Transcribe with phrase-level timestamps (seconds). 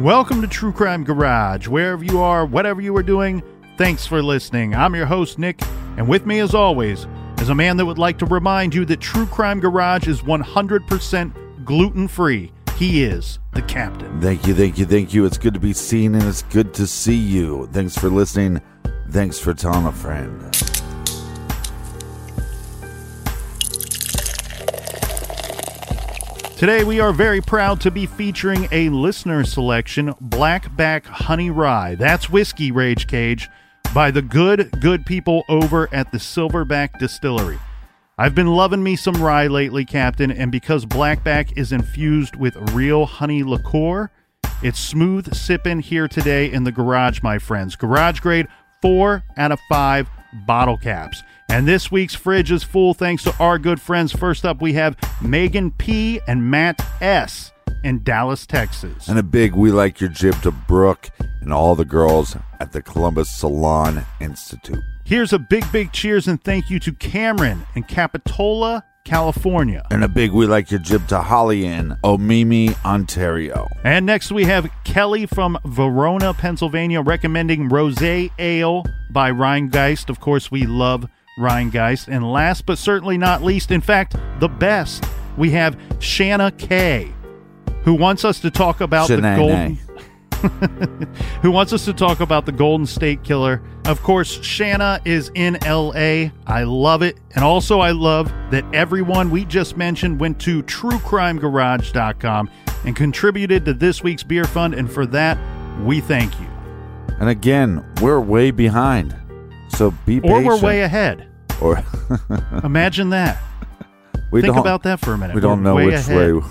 [0.00, 1.68] Welcome to True Crime Garage.
[1.68, 3.42] Wherever you are, whatever you are doing,
[3.76, 4.74] thanks for listening.
[4.74, 5.60] I'm your host, Nick,
[5.98, 7.06] and with me, as always,
[7.38, 11.64] is a man that would like to remind you that True Crime Garage is 100%
[11.66, 12.50] gluten free.
[12.76, 14.22] He is the captain.
[14.22, 15.26] Thank you, thank you, thank you.
[15.26, 17.68] It's good to be seen and it's good to see you.
[17.70, 18.62] Thanks for listening.
[19.10, 20.79] Thanks for telling a friend.
[26.60, 31.94] Today, we are very proud to be featuring a listener selection Blackback Honey Rye.
[31.94, 33.48] That's Whiskey Rage Cage
[33.94, 37.58] by the good, good people over at the Silverback Distillery.
[38.18, 43.06] I've been loving me some rye lately, Captain, and because Blackback is infused with real
[43.06, 44.10] honey liqueur,
[44.62, 47.74] it's smooth sipping here today in the garage, my friends.
[47.74, 48.48] Garage grade,
[48.82, 50.10] four out of five
[50.46, 51.22] bottle caps.
[51.50, 54.12] And this week's fridge is full thanks to our good friends.
[54.12, 56.20] First up, we have Megan P.
[56.28, 57.50] and Matt S.
[57.82, 59.08] in Dallas, Texas.
[59.08, 61.10] And a big we like your jib to Brooke
[61.40, 64.78] and all the girls at the Columbus Salon Institute.
[65.04, 69.84] Here's a big, big cheers and thank you to Cameron in Capitola, California.
[69.90, 73.68] And a big we like your jib to Holly in Omemee, Ontario.
[73.82, 80.08] And next we have Kelly from Verona, Pennsylvania, recommending Rosé Ale by Rhinegeist.
[80.10, 81.08] Of course, we love
[81.38, 82.08] Rhinegeist.
[82.08, 85.04] And last but certainly not least, in fact, the best,
[85.36, 87.12] we have Shanna K,
[87.82, 89.36] who wants us to talk about the Shanae.
[89.36, 89.78] golden.
[91.42, 93.62] who wants us to talk about the Golden State Killer.
[93.84, 96.30] Of course, Shanna is in LA.
[96.46, 97.18] I love it.
[97.34, 102.50] And also, I love that everyone we just mentioned went to truecrimegarage.com
[102.86, 104.72] and contributed to this week's beer fund.
[104.72, 105.36] And for that,
[105.84, 106.46] we thank you.
[107.18, 109.14] And again, we're way behind.
[109.80, 110.44] So be Or patient.
[110.46, 111.26] we're way ahead.
[111.62, 111.82] Or
[112.64, 113.42] Imagine that.
[114.30, 115.34] we Think don't, about that for a minute.
[115.34, 116.34] We don't We're know which ahead.
[116.34, 116.42] way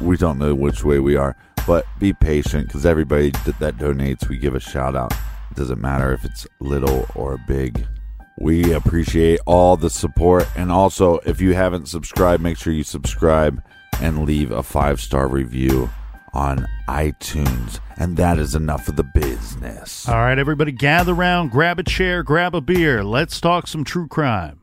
[0.00, 1.36] we don't know which way we are.
[1.64, 5.12] But be patient because everybody that, that donates, we give a shout out.
[5.12, 7.86] It doesn't matter if it's little or big.
[8.40, 10.48] We appreciate all the support.
[10.56, 13.62] And also, if you haven't subscribed, make sure you subscribe
[14.00, 15.88] and leave a five star review
[16.34, 17.80] on iTunes.
[17.96, 20.08] And that is enough of the business.
[20.08, 23.04] All right, everybody, gather around, grab a chair, grab a beer.
[23.04, 24.61] Let's talk some true crime.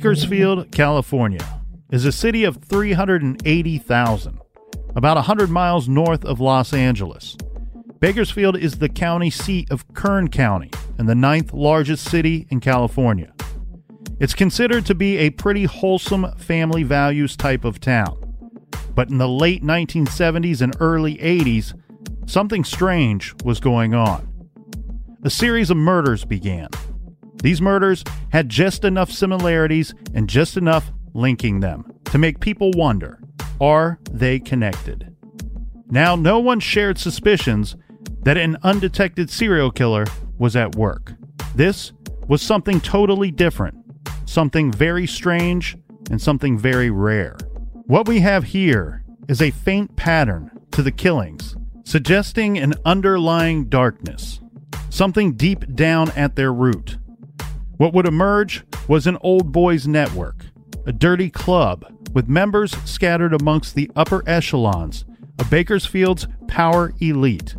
[0.00, 1.60] Bakersfield, California,
[1.90, 4.40] is a city of 380,000,
[4.96, 7.36] about 100 miles north of Los Angeles.
[7.98, 13.30] Bakersfield is the county seat of Kern County and the ninth largest city in California.
[14.18, 18.16] It's considered to be a pretty wholesome family values type of town.
[18.94, 21.78] But in the late 1970s and early 80s,
[22.24, 24.26] something strange was going on.
[25.24, 26.70] A series of murders began.
[27.42, 33.20] These murders had just enough similarities and just enough linking them to make people wonder
[33.60, 35.14] are they connected?
[35.90, 37.76] Now, no one shared suspicions
[38.22, 40.06] that an undetected serial killer
[40.38, 41.14] was at work.
[41.54, 41.92] This
[42.28, 43.76] was something totally different,
[44.24, 45.76] something very strange,
[46.10, 47.36] and something very rare.
[47.86, 54.40] What we have here is a faint pattern to the killings, suggesting an underlying darkness,
[54.90, 56.98] something deep down at their root.
[57.80, 60.44] What would emerge was an old boys network,
[60.84, 65.06] a dirty club with members scattered amongst the upper echelons
[65.38, 67.56] of Bakersfield's power elite,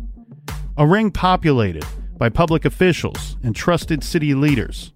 [0.76, 1.84] a ring populated
[2.18, 4.92] by public officials and trusted city leaders.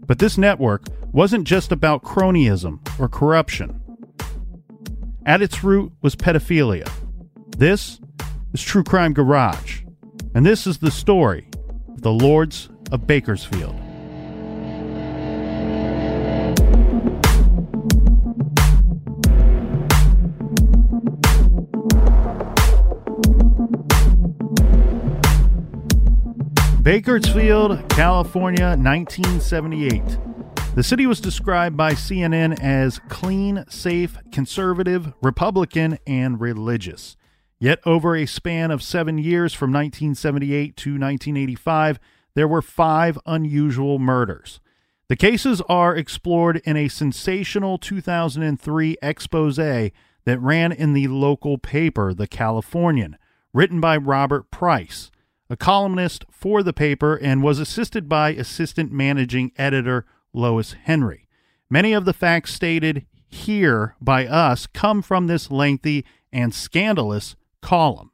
[0.00, 3.80] But this network wasn't just about cronyism or corruption.
[5.24, 6.92] At its root was pedophilia.
[7.56, 7.98] This
[8.52, 9.84] is True Crime Garage,
[10.34, 11.48] and this is the story
[11.88, 13.79] of the Lords of Bakersfield.
[26.82, 30.02] Bakersfield, California, 1978.
[30.74, 37.18] The city was described by CNN as clean, safe, conservative, Republican, and religious.
[37.58, 42.00] Yet, over a span of seven years from 1978 to 1985,
[42.34, 44.60] there were five unusual murders.
[45.08, 49.92] The cases are explored in a sensational 2003 expose that
[50.24, 53.18] ran in the local paper, The Californian,
[53.52, 55.10] written by Robert Price
[55.50, 61.28] a columnist for the paper, and was assisted by assistant managing editor Lois Henry.
[61.68, 68.12] Many of the facts stated here by us come from this lengthy and scandalous column.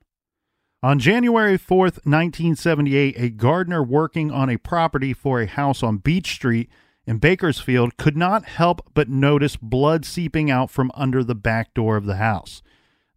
[0.83, 6.33] On January 4th, 1978, a gardener working on a property for a house on Beach
[6.33, 6.71] Street
[7.07, 11.97] in Bakersfield could not help but notice blood seeping out from under the back door
[11.97, 12.63] of the house.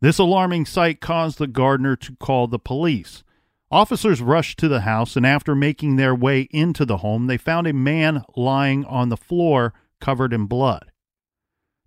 [0.01, 3.23] This alarming sight caused the gardener to call the police.
[3.71, 7.67] Officers rushed to the house, and after making their way into the home, they found
[7.67, 10.91] a man lying on the floor covered in blood.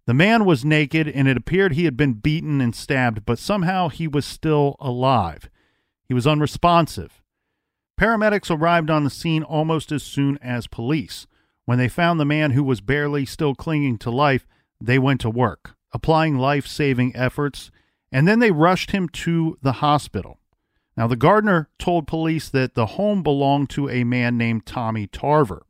[0.07, 3.89] The man was naked, and it appeared he had been beaten and stabbed, but somehow
[3.89, 5.51] he was still alive.
[6.07, 7.21] He was unresponsive.
[7.99, 11.27] Paramedics arrived on the scene almost as soon as police.
[11.65, 14.47] When they found the man who was barely still clinging to life,
[14.81, 17.71] they went to work, applying life saving efforts,
[18.11, 20.39] and then they rushed him to the hospital.
[20.97, 25.65] Now, the gardener told police that the home belonged to a man named Tommy Tarver.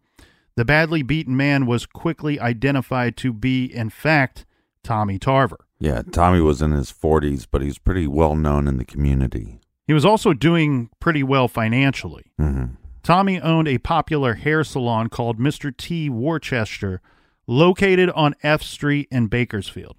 [0.56, 4.44] The badly beaten man was quickly identified to be, in fact,
[4.82, 5.66] Tommy Tarver.
[5.78, 9.60] Yeah, Tommy was in his 40s, but he's pretty well known in the community.
[9.86, 12.32] He was also doing pretty well financially.
[12.40, 12.74] Mm-hmm.
[13.02, 15.76] Tommy owned a popular hair salon called Mr.
[15.76, 16.08] T.
[16.08, 17.00] Worcester,
[17.46, 19.96] located on F Street in Bakersfield.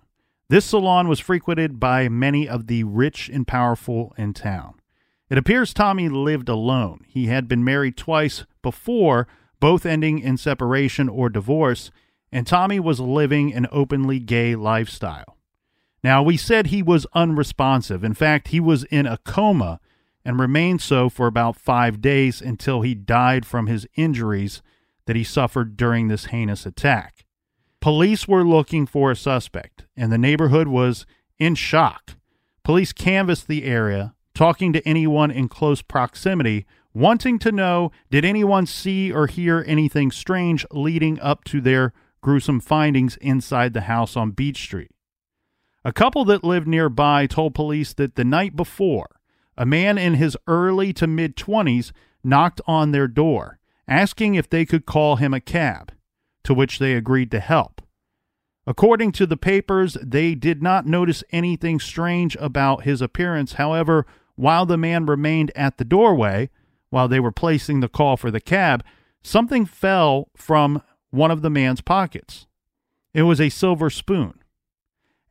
[0.48, 4.76] This salon was frequented by many of the rich and powerful in town.
[5.34, 7.00] It appears Tommy lived alone.
[7.08, 9.28] He had been married twice before,
[9.60, 11.90] both ending in separation or divorce,
[12.32, 15.40] and Tommy was living an openly gay lifestyle.
[16.04, 18.04] Now, we said he was unresponsive.
[18.04, 19.80] In fact, he was in a coma
[20.24, 24.62] and remained so for about five days until he died from his injuries
[25.08, 27.26] that he suffered during this heinous attack.
[27.82, 31.08] Police were looking for a suspect, and the neighborhood was
[31.40, 32.18] in shock.
[32.64, 38.66] Police canvassed the area, talking to anyone in close proximity, wanting to know did anyone
[38.66, 44.32] see or hear anything strange leading up to their gruesome findings inside the house on
[44.32, 44.92] Beach Street.
[45.86, 49.20] A couple that lived nearby told police that the night before,
[49.58, 51.92] a man in his early to mid 20s
[52.24, 55.92] knocked on their door, asking if they could call him a cab,
[56.44, 57.82] to which they agreed to help.
[58.66, 63.54] According to the papers, they did not notice anything strange about his appearance.
[63.54, 66.50] However, while the man remained at the doorway,
[66.90, 68.84] while they were placing the call for the cab,
[69.22, 72.48] something fell from one of the man's pockets.
[73.14, 74.40] It was a silver spoon.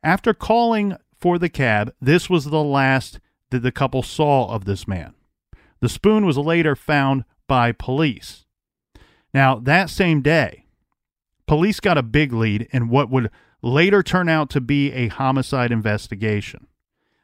[0.01, 3.19] After calling for the cab, this was the last
[3.49, 5.13] that the couple saw of this man.
[5.79, 8.45] The spoon was later found by police.
[9.33, 10.65] Now, that same day,
[11.47, 13.29] police got a big lead in what would
[13.61, 16.67] later turn out to be a homicide investigation.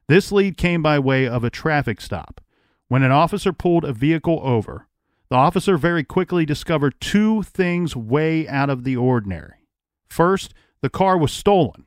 [0.10, 2.42] This lead came by way of a traffic stop.
[2.88, 4.88] When an officer pulled a vehicle over,
[5.30, 9.68] the officer very quickly discovered two things way out of the ordinary.
[10.10, 11.86] First, the car was stolen,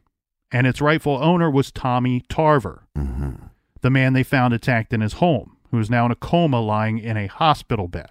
[0.52, 3.46] and its rightful owner was Tommy Tarver, mm-hmm.
[3.80, 7.00] the man they found attacked in his home, who is now in a coma lying
[7.00, 8.10] in a hospital bed.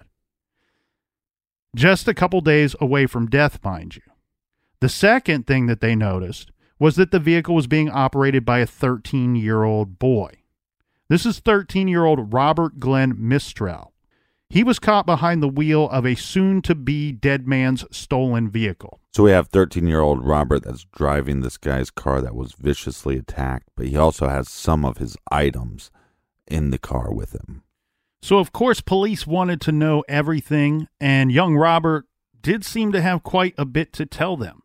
[1.74, 4.02] Just a couple days away from death, mind you.
[4.80, 6.52] The second thing that they noticed
[6.82, 10.42] was that the vehicle was being operated by a 13 year old boy.
[11.08, 13.92] This is 13 year old Robert Glenn Mistrell.
[14.50, 18.98] He was caught behind the wheel of a soon to be dead man's stolen vehicle.
[19.12, 23.16] So we have 13 year old Robert that's driving this guy's car that was viciously
[23.16, 25.92] attacked, but he also has some of his items
[26.48, 27.62] in the car with him.
[28.22, 32.06] So, of course, police wanted to know everything, and young Robert
[32.40, 34.61] did seem to have quite a bit to tell them.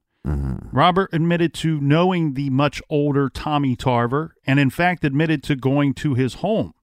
[0.72, 5.94] Robert admitted to knowing the much older Tommy Tarver and, in fact, admitted to going
[5.96, 6.74] to his home.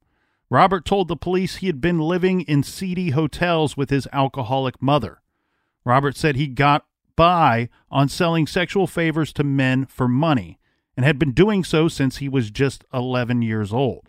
[0.50, 5.20] Robert told the police he had been living in seedy hotels with his alcoholic mother.
[5.84, 6.86] Robert said he got
[7.16, 10.58] by on selling sexual favors to men for money
[10.96, 14.08] and had been doing so since he was just 11 years old.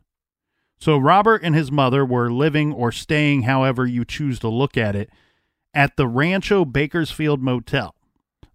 [0.78, 4.96] So Robert and his mother were living or staying, however you choose to look at
[4.96, 5.10] it,
[5.74, 7.95] at the Rancho Bakersfield Motel.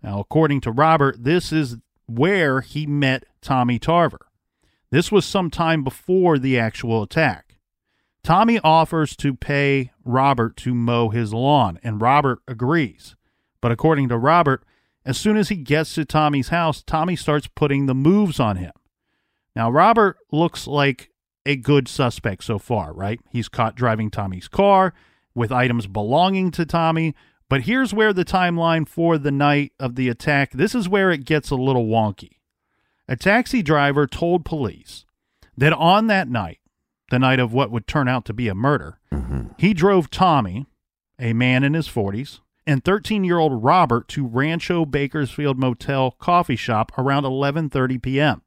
[0.03, 1.77] Now, according to Robert, this is
[2.07, 4.27] where he met Tommy Tarver.
[4.91, 7.57] This was some time before the actual attack.
[8.23, 13.15] Tommy offers to pay Robert to mow his lawn, and Robert agrees.
[13.61, 14.65] But according to Robert,
[15.05, 18.73] as soon as he gets to Tommy's house, Tommy starts putting the moves on him.
[19.57, 21.11] Now, Robert looks like
[21.47, 23.21] a good suspect so far, right?
[23.31, 24.93] He's caught driving Tommy's car
[25.35, 27.15] with items belonging to Tommy.
[27.51, 31.25] But here's where the timeline for the night of the attack, this is where it
[31.25, 32.37] gets a little wonky.
[33.09, 35.05] A taxi driver told police
[35.57, 36.61] that on that night,
[37.11, 39.49] the night of what would turn out to be a murder, mm-hmm.
[39.59, 40.67] he drove Tommy,
[41.19, 42.39] a man in his 40s,
[42.69, 48.43] and 13-year-old Robert to Rancho Bakersfield Motel coffee shop around 11:30 p.m.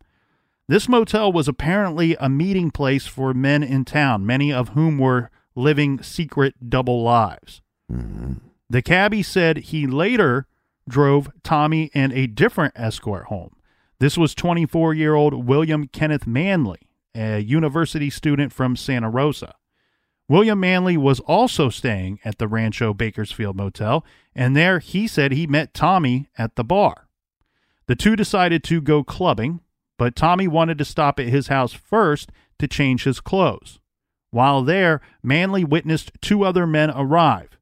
[0.69, 5.29] This motel was apparently a meeting place for men in town, many of whom were
[5.55, 7.62] living secret double lives.
[7.91, 8.36] Mm-hmm.
[8.74, 10.48] The cabbie said he later
[10.89, 13.56] drove Tommy and a different escort home.
[14.00, 19.53] This was 24 year old William Kenneth Manley, a university student from Santa Rosa.
[20.27, 24.03] William Manley was also staying at the Rancho Bakersfield Motel,
[24.34, 27.08] and there he said he met Tommy at the bar.
[27.86, 29.60] The two decided to go clubbing,
[30.00, 33.77] but Tommy wanted to stop at his house first to change his clothes.
[34.32, 37.60] While there, Manley witnessed two other men arrive,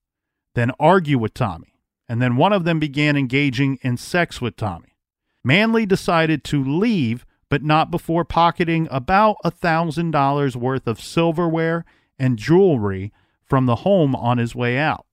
[0.56, 1.76] then argue with Tommy,
[2.10, 4.98] and then one of them began engaging in sex with Tommy.
[5.44, 11.86] Manley decided to leave, but not before pocketing about a thousand dollars worth of silverware
[12.20, 13.12] and jewelry
[13.44, 15.06] from the home on his way out.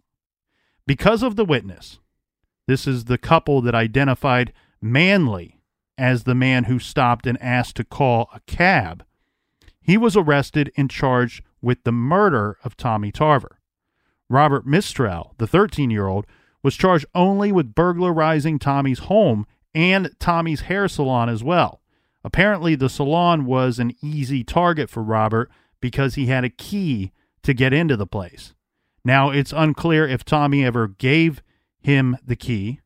[0.87, 1.99] Because of the witness,
[2.67, 5.61] this is the couple that identified Manley
[5.97, 9.05] as the man who stopped and asked to call a cab.
[9.81, 13.58] He was arrested and charged with the murder of Tommy Tarver.
[14.31, 16.27] Robert Mistrell, the 13 year old,
[16.63, 21.81] was charged only with burglarizing Tommy's home and Tommy's hair salon as well.
[22.25, 27.55] Apparently, the salon was an easy target for Robert because he had a key to
[27.55, 28.55] get into the place.
[29.05, 31.43] Now, it's unclear if Tommy ever gave
[31.81, 32.81] him the key,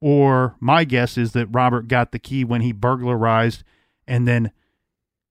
[0.00, 3.62] or my guess is that Robert got the key when he burglarized
[4.06, 4.50] and then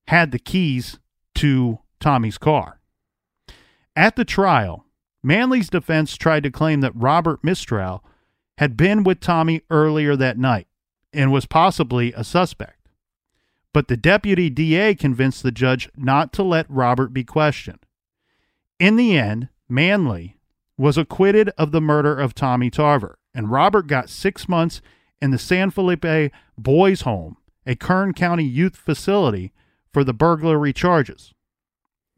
[0.07, 0.99] had the keys
[1.35, 2.79] to Tommy's car.
[3.95, 4.85] At the trial,
[5.23, 8.03] Manley's defense tried to claim that Robert Mistral
[8.57, 10.67] had been with Tommy earlier that night
[11.13, 12.89] and was possibly a suspect.
[13.73, 17.85] But the deputy DA convinced the judge not to let Robert be questioned.
[18.79, 20.37] In the end, Manley
[20.77, 24.81] was acquitted of the murder of Tommy Tarver, and Robert got six months
[25.21, 29.51] in the San Felipe Boys Home, a Kern County youth facility,
[29.91, 31.33] for the burglary charges.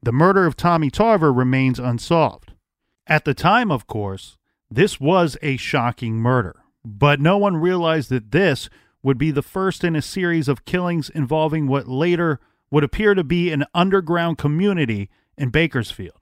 [0.04, 2.54] The murder of Tommy Tarver remains unsolved.
[3.10, 4.38] At the time, of course,
[4.70, 8.70] this was a shocking murder, but no one realized that this
[9.02, 12.40] would be the first in a series of killings involving what later
[12.70, 16.20] would appear to be an underground community in Bakersfield.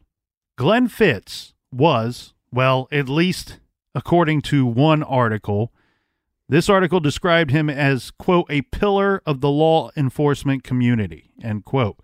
[0.55, 3.59] Glenn Fitz was, well, at least
[3.93, 5.73] according to one article,
[6.47, 11.97] this article described him as, quote, a pillar of the law enforcement community, end quote.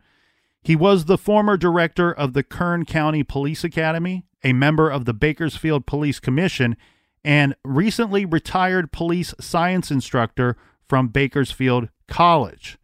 [0.61, 5.13] He was the former director of the Kern County Police Academy, a member of the
[5.13, 6.75] Bakersfield Police Commission,
[7.23, 10.57] and recently retired police science instructor
[10.87, 12.77] from Bakersfield College.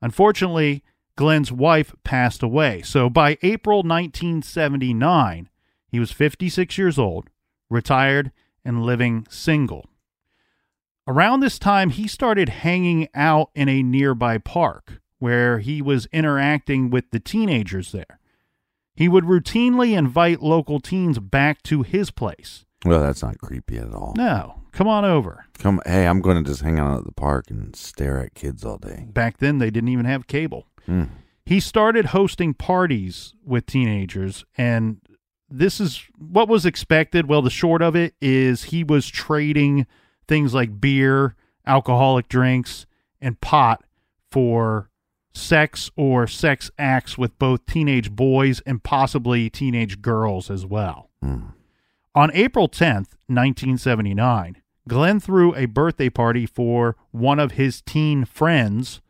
[0.00, 0.82] Unfortunately,
[1.16, 2.82] Glenn's wife passed away.
[2.82, 5.48] So by April 1979,
[5.86, 7.28] he was 56 years old,
[7.68, 8.32] retired,
[8.64, 9.88] and living single.
[11.06, 16.90] Around this time, he started hanging out in a nearby park where he was interacting
[16.90, 18.18] with the teenagers there.
[18.94, 22.64] He would routinely invite local teens back to his place.
[22.84, 24.14] Well, that's not creepy at all.
[24.16, 25.46] No, come on over.
[25.58, 28.64] Come, hey, I'm going to just hang out at the park and stare at kids
[28.64, 29.06] all day.
[29.08, 30.66] Back then, they didn't even have cable.
[30.88, 31.08] Mm.
[31.46, 35.00] He started hosting parties with teenagers, and
[35.48, 37.28] this is what was expected.
[37.28, 39.86] Well, the short of it is he was trading
[40.26, 41.34] things like beer,
[41.66, 42.86] alcoholic drinks,
[43.20, 43.84] and pot
[44.30, 44.88] for
[45.34, 51.10] sex or sex acts with both teenage boys and possibly teenage girls as well.
[51.24, 51.52] Mm.
[52.14, 59.00] On April 10th, 1979, Glenn threw a birthday party for one of his teen friends.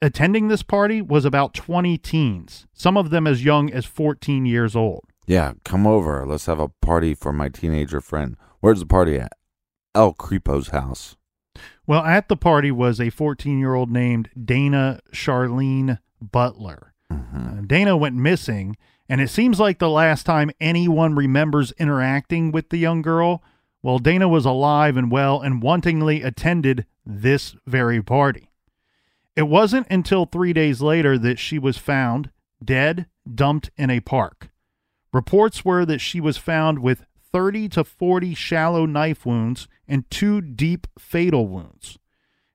[0.00, 4.74] Attending this party was about 20 teens, some of them as young as 14 years
[4.74, 5.04] old.
[5.26, 6.24] Yeah, come over.
[6.24, 8.36] Let's have a party for my teenager friend.
[8.60, 9.32] Where's the party at?
[9.94, 11.17] El Creepo's house.
[11.88, 16.92] Well, at the party was a 14 year old named Dana Charlene Butler.
[17.10, 18.76] Uh, Dana went missing,
[19.08, 23.42] and it seems like the last time anyone remembers interacting with the young girl,
[23.82, 28.50] well, Dana was alive and well and wantingly attended this very party.
[29.34, 32.30] It wasn't until three days later that she was found
[32.62, 34.50] dead, dumped in a park.
[35.10, 37.06] Reports were that she was found with
[37.38, 41.96] 30 to 40 shallow knife wounds and two deep fatal wounds.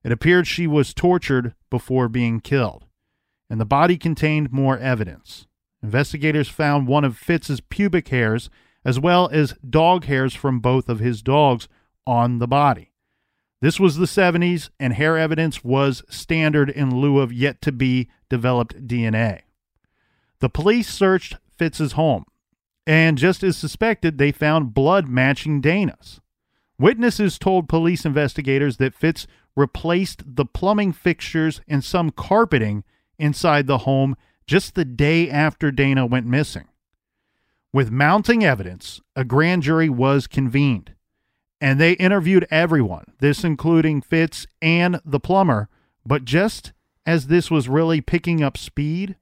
[0.02, 2.84] It appeared she was tortured before being killed,
[3.48, 5.46] and the body contained more evidence.
[5.82, 8.50] Investigators found one of Fitz's pubic hairs
[8.84, 11.66] as well as dog hairs from both of his dogs
[12.06, 12.92] on the body.
[13.62, 18.10] This was the 70s, and hair evidence was standard in lieu of yet to be
[18.28, 19.44] developed DNA.
[20.40, 22.26] The police searched Fitz's home,
[22.86, 26.20] and just as suspected, they found blood matching Dana's.
[26.78, 29.26] Witnesses told police investigators that Fitz
[29.56, 32.84] replaced the plumbing fixtures and some carpeting
[33.18, 36.66] inside the home just the day after Dana went missing.
[37.72, 40.94] With mounting evidence, a grand jury was convened,
[41.60, 45.68] and they interviewed everyone, this including Fitz and the plumber.
[46.04, 46.72] But just
[47.06, 49.16] as this was really picking up speed,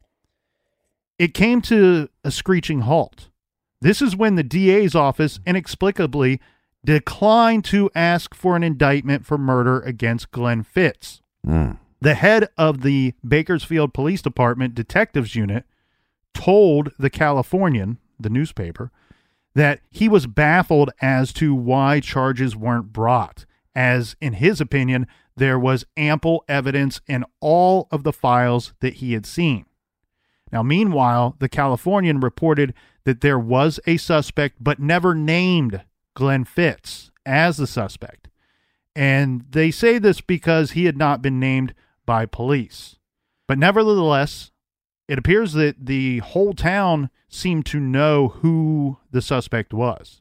[1.18, 3.28] it came to a screeching halt.
[3.82, 6.40] This is when the DA's office inexplicably
[6.84, 11.20] declined to ask for an indictment for murder against Glenn Fitz.
[11.44, 11.78] Mm.
[12.00, 15.64] The head of the Bakersfield Police Department Detectives Unit
[16.32, 18.92] told the Californian, the newspaper,
[19.56, 25.58] that he was baffled as to why charges weren't brought, as, in his opinion, there
[25.58, 29.66] was ample evidence in all of the files that he had seen.
[30.52, 35.82] Now, meanwhile, the Californian reported that there was a suspect, but never named
[36.14, 38.28] Glenn Fitz as the suspect.
[38.94, 42.96] And they say this because he had not been named by police.
[43.46, 44.50] But nevertheless,
[45.08, 50.20] it appears that the whole town seemed to know who the suspect was.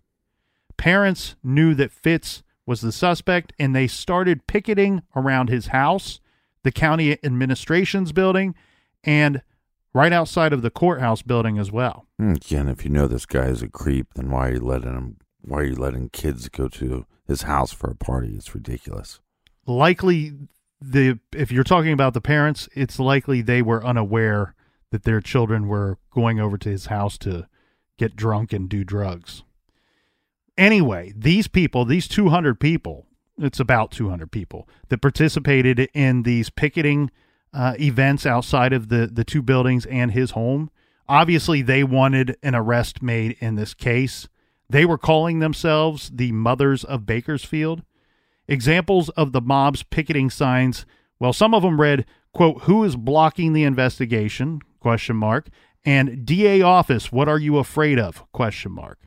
[0.77, 6.19] Parents knew that Fitz was the suspect, and they started picketing around his house,
[6.63, 8.55] the county administration's building,
[9.03, 9.41] and
[9.93, 12.05] right outside of the courthouse building as well.
[12.17, 14.93] Hmm, Again, if you know this guy is a creep, then why are you letting
[14.93, 15.17] him?
[15.41, 18.33] Why are you letting kids go to his house for a party?
[18.35, 19.19] It's ridiculous.
[19.65, 20.33] Likely,
[20.79, 24.55] the if you're talking about the parents, it's likely they were unaware
[24.91, 27.47] that their children were going over to his house to
[27.97, 29.43] get drunk and do drugs.
[30.57, 33.05] Anyway, these people, these 200 people,
[33.37, 37.09] it's about 200 people that participated in these picketing
[37.53, 40.69] uh, events outside of the, the two buildings and his home.
[41.07, 44.29] Obviously, they wanted an arrest made in this case.
[44.69, 47.83] They were calling themselves the Mothers of Bakersfield.
[48.47, 50.85] Examples of the mob's picketing signs,
[51.19, 55.49] well, some of them read, quote, who is blocking the investigation, question mark,
[55.83, 58.99] and DA office, what are you afraid of, question mark.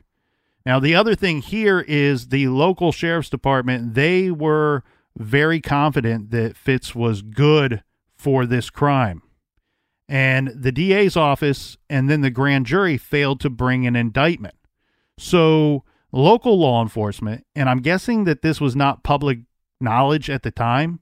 [0.65, 4.83] Now, the other thing here is the local sheriff's department, they were
[5.17, 7.83] very confident that Fitz was good
[8.25, 9.21] for this crime.
[10.09, 14.55] And the DA's office and then the grand jury failed to bring an indictment.
[15.19, 19.41] So, local law enforcement, and I'm guessing that this was not public
[19.79, 21.01] knowledge at the time,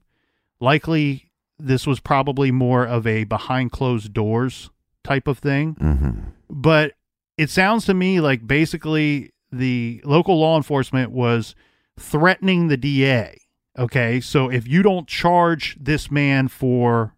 [0.60, 4.68] likely this was probably more of a behind closed doors
[5.02, 5.76] type of thing.
[5.76, 6.20] Mm-hmm.
[6.50, 6.92] But
[7.38, 11.54] it sounds to me like basically the local law enforcement was
[11.98, 13.40] threatening the DA.
[13.78, 14.20] Okay.
[14.20, 17.13] So if you don't charge this man for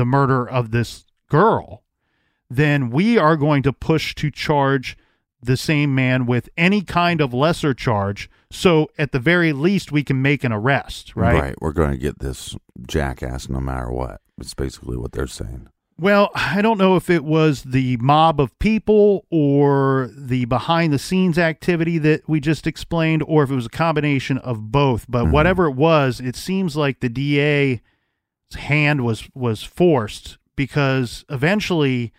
[0.00, 1.82] the murder of this girl,
[2.48, 4.96] then we are going to push to charge
[5.42, 8.30] the same man with any kind of lesser charge.
[8.50, 11.38] So at the very least, we can make an arrest, right?
[11.40, 11.54] Right.
[11.60, 14.22] We're going to get this jackass no matter what.
[14.38, 15.68] It's basically what they're saying.
[15.98, 20.98] Well, I don't know if it was the mob of people or the behind the
[20.98, 25.04] scenes activity that we just explained, or if it was a combination of both.
[25.10, 25.32] But Mhm.
[25.32, 27.80] whatever it was, it seems like the DA's
[28.54, 32.12] hand was was forced because eventually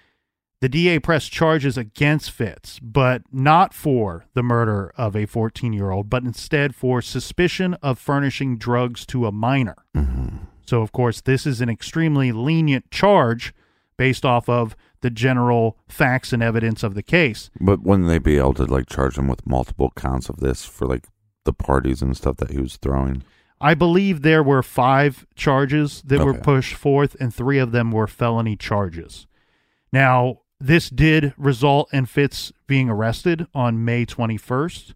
[0.62, 5.90] the DA pressed charges against Fitz, but not for the murder of a 14 year
[5.90, 9.76] old, but instead for suspicion of furnishing drugs to a minor.
[9.96, 10.38] Mm-hmm.
[10.66, 13.54] So, of course, this is an extremely lenient charge
[13.98, 17.50] based off of the general facts and evidence of the case.
[17.60, 20.88] But wouldn't they be able to like charge him with multiple counts of this for
[20.88, 21.08] like
[21.44, 23.24] the parties and stuff that he was throwing?
[23.62, 28.08] I believe there were five charges that were pushed forth, and three of them were
[28.08, 29.28] felony charges.
[29.94, 34.94] Now, this did result in Fitz being arrested on May 21st.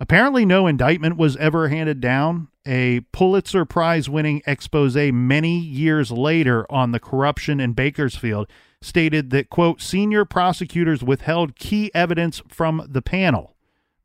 [0.00, 2.48] Apparently, no indictment was ever handed down.
[2.66, 8.48] A Pulitzer Prize winning expose many years later on the corruption in Bakersfield
[8.80, 13.53] stated that, quote, senior prosecutors withheld key evidence from the panel,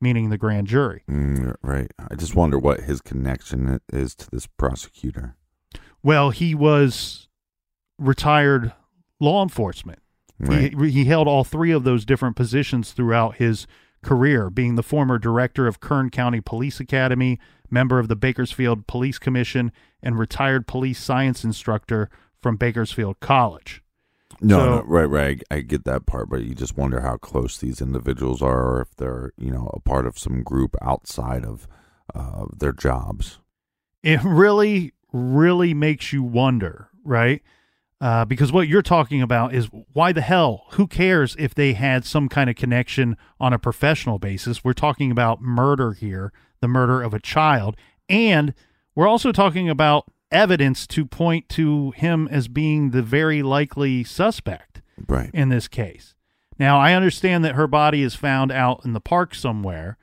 [0.01, 1.03] meaning the grand jury.
[1.09, 1.91] Mm, right.
[2.09, 5.35] I just wonder what his connection is to this prosecutor.
[6.01, 7.27] Well, he was
[7.97, 8.73] retired
[9.19, 9.99] law enforcement.
[10.39, 10.73] Right.
[10.73, 13.67] He, he held all three of those different positions throughout his
[14.01, 19.19] career, being the former director of Kern County Police Academy, member of the Bakersfield Police
[19.19, 22.09] Commission, and retired police science instructor
[22.41, 23.83] from Bakersfield College.
[24.41, 25.43] No, So- no, right, right.
[25.51, 28.81] I, I get that part, but you just wonder how close these individuals are, or
[28.81, 31.67] if they're, you know, a part of some group outside of
[32.15, 33.39] uh, their jobs.
[34.01, 37.41] It really, really makes you wonder, right?
[38.01, 40.65] Uh, because what you're talking about is why the hell?
[40.71, 44.63] Who cares if they had some kind of connection on a professional basis?
[44.63, 47.75] We're talking about murder here, the murder of a child.
[48.07, 48.53] And
[48.95, 54.81] we're also talking about evidence to point to him as being the very likely suspect
[55.07, 55.29] Right.
[55.33, 56.13] in this case.
[56.59, 59.97] Now, I understand that her body is found out in the park somewhere,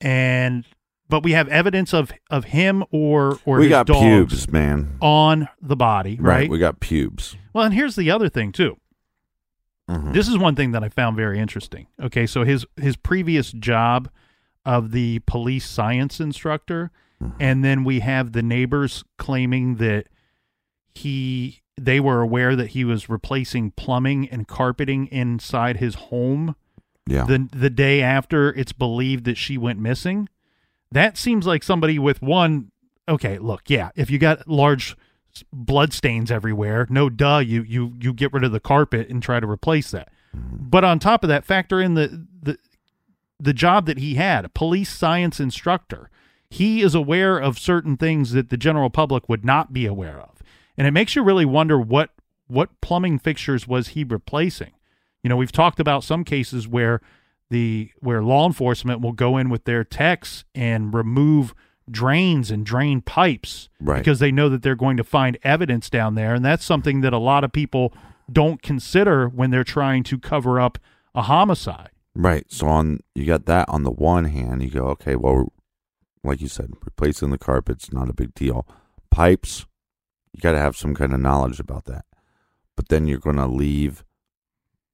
[0.00, 0.64] and
[1.08, 4.96] but we have evidence of of him or or we his got pubes, man.
[5.00, 6.48] on the body, right?
[6.48, 7.36] We got pubes.
[7.52, 8.76] well, and here's the other thing too.
[9.90, 10.12] Mhm.
[10.12, 11.86] This is one thing that I found very interesting.
[12.00, 14.08] Okay, so his his previous job
[14.64, 16.90] of the police science instructor,
[17.22, 17.36] Mm-hmm.
[17.42, 20.06] and then we have the neighbors claiming that
[20.94, 26.56] he they were aware that he was replacing plumbing and carpeting inside his home
[27.06, 27.24] Yeah.
[27.24, 30.28] the the day after it's believed that she went missing.
[30.92, 32.70] That seems like somebody with one.
[33.08, 34.96] Okay, look, yeah, if you got large
[35.52, 39.40] blood stains everywhere, no duh, you you you get rid of the carpet and try
[39.40, 40.08] to replace that.
[40.36, 40.56] Mm-hmm.
[40.70, 42.56] But on top of that, factor in the the
[43.38, 46.10] the job that he had, a police science instructor.
[46.50, 50.42] He is aware of certain things that the general public would not be aware of.
[50.76, 52.10] And it makes you really wonder what
[52.48, 54.72] what plumbing fixtures was he replacing?
[55.22, 57.00] You know, we've talked about some cases where
[57.50, 61.54] the where law enforcement will go in with their techs and remove
[61.90, 63.98] drains and drain pipes Right.
[63.98, 67.12] because they know that they're going to find evidence down there and that's something that
[67.12, 67.92] a lot of people
[68.32, 70.78] don't consider when they're trying to cover up
[71.16, 71.90] a homicide.
[72.14, 72.44] Right.
[72.48, 75.52] So on you got that on the one hand, you go, okay, well,
[76.22, 78.66] like you said, replacing the carpet's not a big deal.
[79.10, 79.66] Pipes,
[80.32, 82.04] you got to have some kind of knowledge about that.
[82.76, 84.04] But then you're going to leave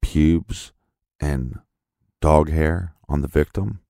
[0.03, 0.73] pubes
[1.21, 1.61] and
[2.21, 3.81] dog hair on the victim.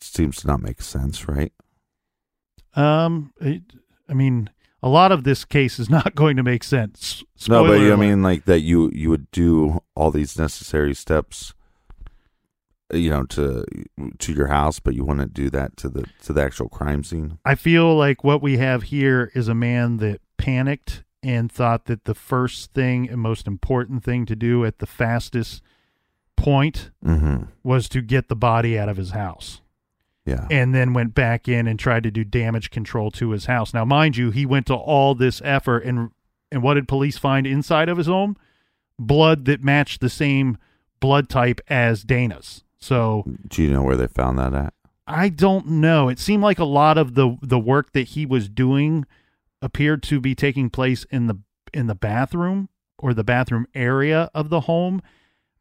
[0.00, 1.52] Seems to not make sense, right?
[2.74, 3.62] Um, it,
[4.08, 4.50] I mean,
[4.82, 7.22] a lot of this case is not going to make sense.
[7.48, 11.54] no, but Spoiler I mean, like that you you would do all these necessary steps,
[12.92, 13.64] you know, to
[14.18, 17.38] to your house, but you wouldn't do that to the to the actual crime scene.
[17.44, 22.04] I feel like what we have here is a man that panicked and thought that
[22.04, 25.62] the first thing and most important thing to do at the fastest
[26.36, 27.44] point Mm-hmm.
[27.62, 29.60] was to get the body out of his house.
[30.24, 30.46] Yeah.
[30.50, 33.72] and then went back in and tried to do damage control to his house.
[33.72, 36.10] Now, mind you, he went to all this effort and
[36.52, 38.36] and what did police find inside of his home?
[38.98, 40.58] Blood that matched the same
[41.00, 42.62] blood type as Dana's.
[42.80, 44.74] So Do you know where they found that at?
[45.06, 46.08] I don't know.
[46.08, 49.06] It seemed like a lot of the the work that he was doing
[49.62, 51.38] appeared to be taking place in the
[51.72, 55.00] in the bathroom or the bathroom area of the home.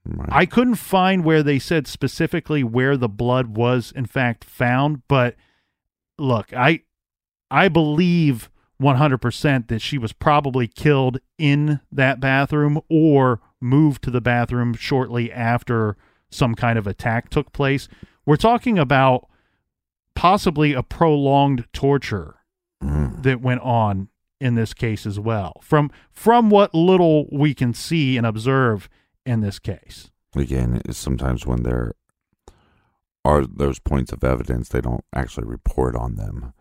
[0.05, 0.29] Right.
[0.31, 5.35] I couldn't find where they said specifically where the blood was in fact found, but
[6.17, 6.81] look, I
[7.49, 8.49] I believe
[8.81, 15.31] 100% that she was probably killed in that bathroom or moved to the bathroom shortly
[15.31, 15.97] after
[16.29, 17.87] some kind of attack took place.
[18.25, 19.27] We're talking about
[20.15, 22.37] possibly a prolonged torture
[22.83, 23.21] mm.
[23.23, 24.09] that went on
[24.39, 25.59] in this case as well.
[25.61, 28.89] From from what little we can see and observe
[29.25, 30.11] in this case.
[30.35, 31.93] Again, it's sometimes when there
[33.25, 36.53] are those points of evidence, they don't actually report on them.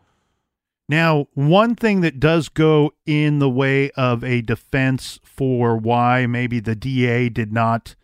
[0.89, 6.61] Now, one thing that does go in the way of a defense for why maybe
[6.61, 7.97] the DA did not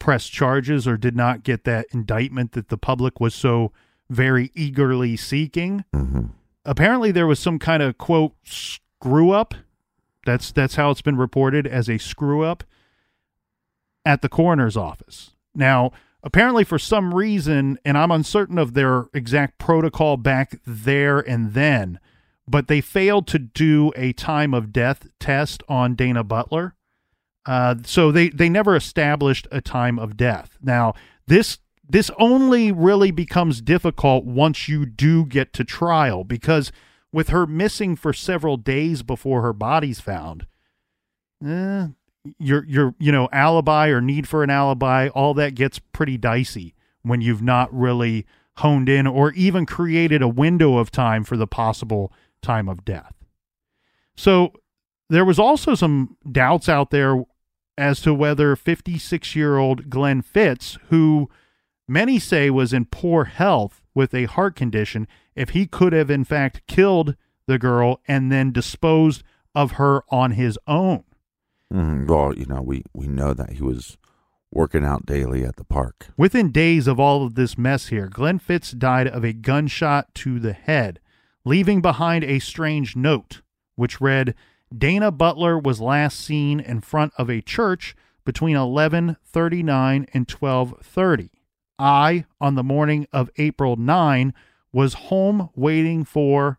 [0.00, 3.70] press charges or did not get that indictment that the public was so
[4.08, 5.84] very eagerly seeking.
[5.94, 6.26] hmm
[6.62, 9.54] Apparently there was some kind of quote screw up.
[10.26, 12.64] That's that's how it's been reported as a screw up
[14.04, 15.30] at the coroner's office.
[15.54, 15.90] Now,
[16.22, 21.98] apparently for some reason, and I'm uncertain of their exact protocol back there and then,
[22.46, 26.74] but they failed to do a time of death test on Dana Butler.
[27.46, 30.58] Uh, so they they never established a time of death.
[30.62, 30.94] Now
[31.26, 36.70] this this only really becomes difficult once you do get to trial because
[37.12, 40.46] with her missing for several days before her body's found,
[41.44, 41.88] eh,
[42.38, 46.74] your your you know alibi or need for an alibi, all that gets pretty dicey
[47.02, 48.26] when you've not really
[48.58, 53.14] honed in or even created a window of time for the possible time of death.
[54.14, 54.52] So
[55.08, 57.24] there was also some doubts out there
[57.80, 61.30] as to whether 56 year old Glenn Fitz, who
[61.88, 66.24] many say was in poor health with a heart condition, if he could have in
[66.24, 67.16] fact killed
[67.46, 69.22] the girl and then disposed
[69.54, 71.04] of her on his own.
[71.70, 73.96] hmm Well, you know, we, we know that he was
[74.52, 76.08] working out daily at the park.
[76.16, 80.38] Within days of all of this mess here, Glenn Fitz died of a gunshot to
[80.38, 81.00] the head,
[81.44, 83.42] leaving behind a strange note,
[83.76, 84.34] which read,
[84.76, 91.30] Dana Butler was last seen in front of a church between 11:39 and 12:30.
[91.78, 94.32] I, on the morning of April 9,
[94.72, 96.58] was home waiting for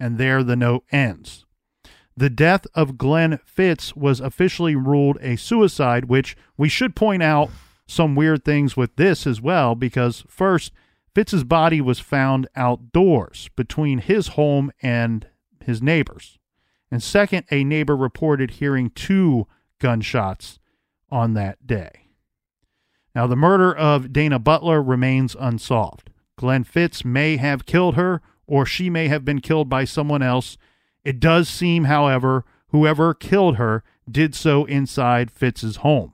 [0.00, 1.44] and there the note ends.
[2.16, 7.50] The death of Glenn Fitz was officially ruled a suicide, which we should point out
[7.86, 10.72] some weird things with this as well, because first,
[11.14, 15.28] Fitz's body was found outdoors between his home and
[15.60, 16.38] his neighbors.
[16.90, 19.46] And second, a neighbor reported hearing two
[19.78, 20.58] gunshots
[21.10, 22.08] on that day.
[23.14, 26.10] Now, the murder of Dana Butler remains unsolved.
[26.36, 30.56] Glenn Fitz may have killed her, or she may have been killed by someone else.
[31.04, 36.12] It does seem, however, whoever killed her did so inside Fitz's home.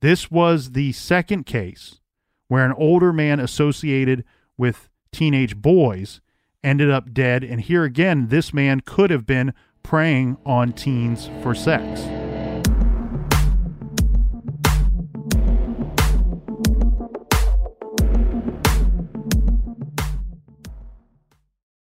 [0.00, 2.00] This was the second case
[2.48, 4.24] where an older man associated
[4.58, 6.20] with teenage boys
[6.62, 7.42] ended up dead.
[7.42, 12.00] And here again, this man could have been preying on teens for sex.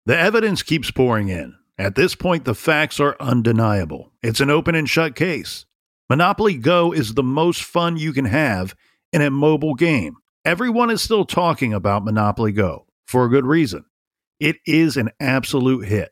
[0.05, 1.55] The evidence keeps pouring in.
[1.77, 4.11] At this point, the facts are undeniable.
[4.23, 5.65] It's an open and shut case.
[6.09, 8.75] Monopoly Go is the most fun you can have
[9.13, 10.15] in a mobile game.
[10.45, 13.85] Everyone is still talking about Monopoly Go for a good reason.
[14.39, 16.11] It is an absolute hit.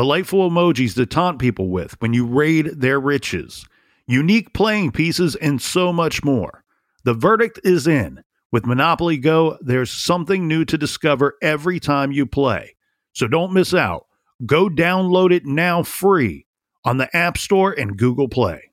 [0.00, 3.66] delightful emojis to taunt people with when you raid their riches,
[4.06, 6.64] unique playing pieces, and so much more.
[7.04, 8.24] The verdict is in.
[8.50, 12.76] With Monopoly Go, there's something new to discover every time you play.
[13.12, 14.06] So don't miss out.
[14.46, 16.46] Go download it now free
[16.82, 18.70] on the App Store and Google Play.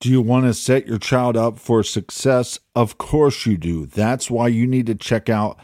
[0.00, 2.60] Do you want to set your child up for success?
[2.74, 3.86] Of course you do.
[3.86, 5.58] That's why you need to check out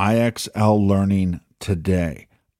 [0.00, 2.26] IXL Learning today.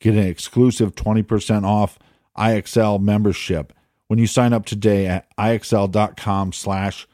[0.00, 1.98] get an exclusive 20% off
[2.36, 3.72] IXL membership
[4.08, 7.06] when you sign up today at IXL.com slash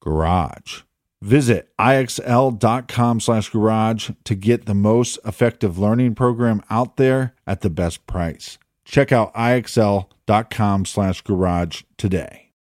[0.00, 0.82] garage.
[1.22, 7.68] Visit IXL.com slash garage to get the most effective learning program out there at the
[7.68, 8.58] best price.
[8.86, 12.52] Check out IXL.com slash garage today.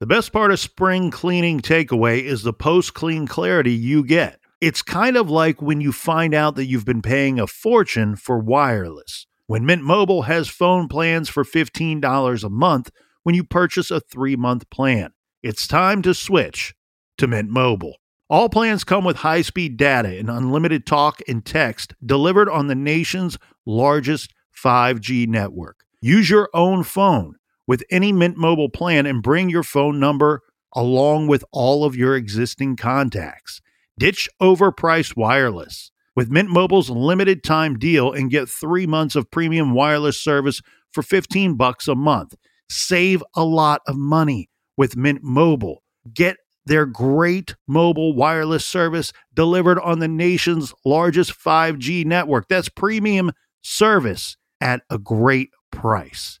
[0.00, 4.40] The best part of spring cleaning takeaway is the post clean clarity you get.
[4.60, 8.38] It's kind of like when you find out that you've been paying a fortune for
[8.38, 9.26] wireless.
[9.46, 12.90] When Mint Mobile has phone plans for $15 a month
[13.22, 16.74] when you purchase a three month plan, it's time to switch
[17.18, 17.96] to Mint Mobile.
[18.30, 22.74] All plans come with high speed data and unlimited talk and text delivered on the
[22.74, 25.80] nation's largest 5G network.
[26.00, 27.34] Use your own phone
[27.66, 30.40] with any Mint Mobile plan and bring your phone number
[30.74, 33.60] along with all of your existing contacts.
[33.98, 39.72] Ditch overpriced wireless with Mint Mobile's limited time deal and get 3 months of premium
[39.72, 40.60] wireless service
[40.92, 42.34] for 15 bucks a month.
[42.68, 45.82] Save a lot of money with Mint Mobile.
[46.12, 52.48] Get their great mobile wireless service delivered on the nation's largest 5G network.
[52.48, 53.32] That's premium
[53.62, 56.40] service at a great price.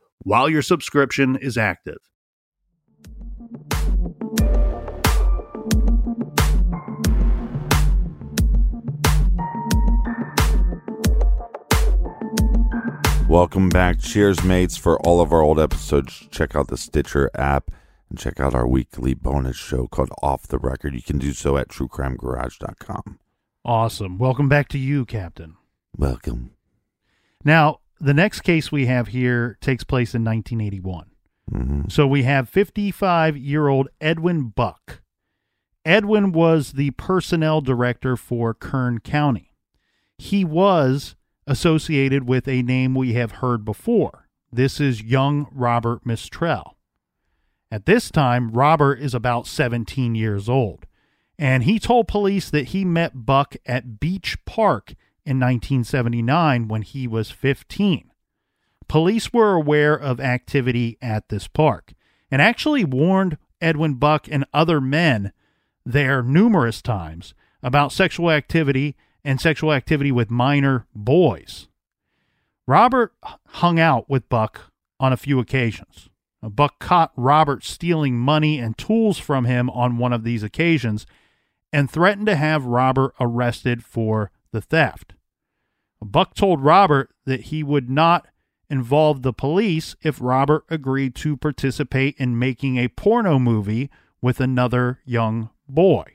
[0.23, 1.97] while your subscription is active.
[13.27, 13.99] Welcome back.
[14.01, 14.75] Cheers, mates.
[14.75, 17.71] For all of our old episodes, check out the Stitcher app
[18.09, 20.93] and check out our weekly bonus show called Off the Record.
[20.93, 23.19] You can do so at truecrimegarage.com.
[23.63, 24.17] Awesome.
[24.17, 25.55] Welcome back to you, Captain.
[25.95, 26.51] Welcome.
[27.45, 31.05] Now, the next case we have here takes place in 1981.
[31.51, 35.01] hmm So we have 55 year old Edwin Buck.
[35.85, 39.47] Edwin was the personnel director for Kern County.
[40.17, 41.15] he was
[41.47, 44.27] associated with a name we have heard before.
[44.51, 46.75] This is young Robert Mistrell.
[47.71, 50.85] At this time, Robert is about 17 years old,
[51.39, 54.93] and he told police that he met Buck at Beach Park
[55.25, 58.11] in 1979 when he was 15.
[58.87, 61.93] Police were aware of activity at this park
[62.29, 65.31] and actually warned Edwin Buck and other men
[65.85, 71.67] there numerous times about sexual activity and sexual activity with minor boys.
[72.67, 73.13] Robert
[73.47, 76.09] hung out with Buck on a few occasions.
[76.41, 81.05] Buck caught Robert stealing money and tools from him on one of these occasions
[81.71, 85.13] and threatened to have Robert arrested for the theft.
[86.01, 88.27] Buck told Robert that he would not
[88.69, 93.89] involve the police if Robert agreed to participate in making a porno movie
[94.21, 96.05] with another young boy.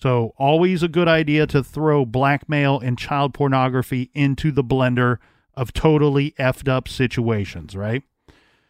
[0.00, 5.18] So, always a good idea to throw blackmail and child pornography into the blender
[5.54, 8.04] of totally effed up situations, right?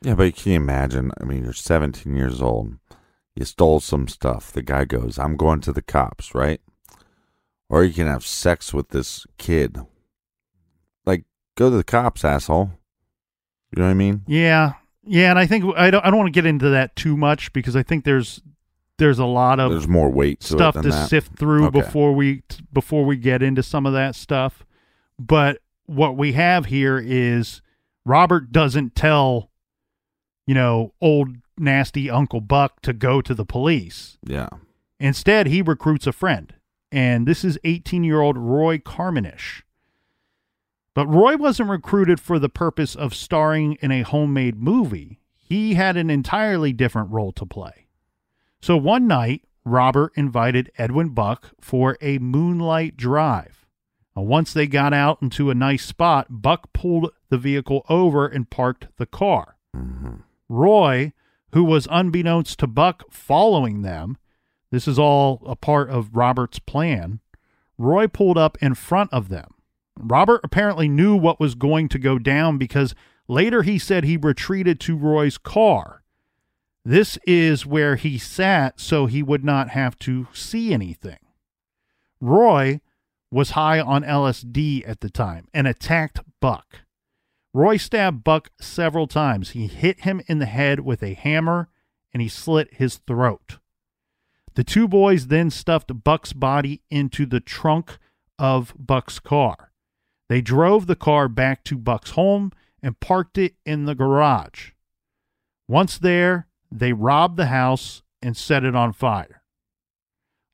[0.00, 1.12] Yeah, but can you imagine?
[1.20, 2.76] I mean, you're 17 years old.
[3.34, 4.50] You stole some stuff.
[4.52, 6.60] The guy goes, I'm going to the cops, right?
[7.70, 9.78] Or you can have sex with this kid.
[11.04, 11.24] Like,
[11.56, 12.70] go to the cops, asshole.
[13.70, 14.22] You know what I mean?
[14.26, 14.74] Yeah.
[15.04, 17.52] Yeah, and I think I don't I don't want to get into that too much
[17.54, 18.42] because I think there's
[18.98, 21.08] there's a lot of There's more weight to stuff to that.
[21.08, 21.80] sift through Okay.
[21.80, 22.42] before we
[22.72, 24.66] before we get into some of that stuff.
[25.18, 27.62] But what we have here is
[28.04, 29.50] Robert doesn't tell
[30.46, 34.18] you know old nasty Uncle Buck to go to the police.
[34.26, 34.48] Yeah.
[35.00, 36.52] Instead, he recruits a friend,
[36.90, 39.62] and this is 18-year-old Roy Carmanish.
[40.94, 45.20] But Roy wasn't recruited for the purpose of starring in a homemade movie.
[45.36, 47.86] He had an entirely different role to play.
[48.60, 53.66] So one night, Robert invited Edwin Buck for a moonlight drive.
[54.16, 58.50] Now, once they got out into a nice spot, Buck pulled the vehicle over and
[58.50, 59.56] parked the car.
[59.76, 60.16] Mm-hmm.
[60.48, 61.12] Roy,
[61.52, 64.16] who was unbeknownst to Buck following them,
[64.70, 67.20] this is all a part of Robert's plan.
[67.78, 69.54] Roy pulled up in front of them.
[69.98, 72.94] Robert apparently knew what was going to go down because
[73.26, 76.02] later he said he retreated to Roy's car.
[76.84, 81.18] This is where he sat so he would not have to see anything.
[82.20, 82.80] Roy
[83.30, 86.80] was high on LSD at the time and attacked Buck.
[87.52, 89.50] Roy stabbed Buck several times.
[89.50, 91.68] He hit him in the head with a hammer
[92.12, 93.58] and he slit his throat.
[94.54, 97.98] The two boys then stuffed Buck's body into the trunk
[98.38, 99.72] of Buck's car.
[100.28, 104.72] They drove the car back to Buck's home and parked it in the garage.
[105.66, 109.42] Once there, they robbed the house and set it on fire.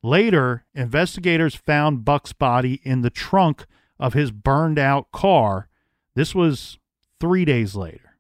[0.03, 3.67] Later, investigators found Buck's body in the trunk
[3.99, 5.69] of his burned out car.
[6.15, 6.79] This was
[7.21, 8.17] three days later.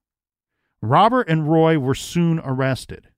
[0.80, 3.08] Robert and Roy were soon arrested.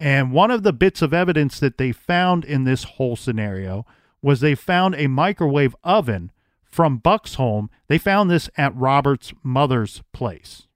[0.00, 3.84] And one of the bits of evidence that they found in this whole scenario
[4.22, 6.30] was they found a microwave oven
[6.70, 7.70] from Buck's home.
[7.88, 10.68] They found this at Robert's mother's place.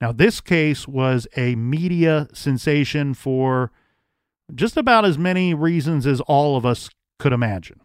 [0.00, 3.72] Now, this case was a media sensation for
[4.54, 6.88] just about as many reasons as all of us
[7.18, 7.80] could imagine.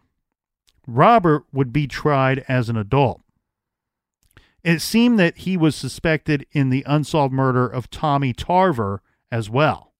[0.86, 3.20] Robert would be tried as an adult.
[4.62, 9.91] It seemed that he was suspected in the unsolved murder of Tommy Tarver as well.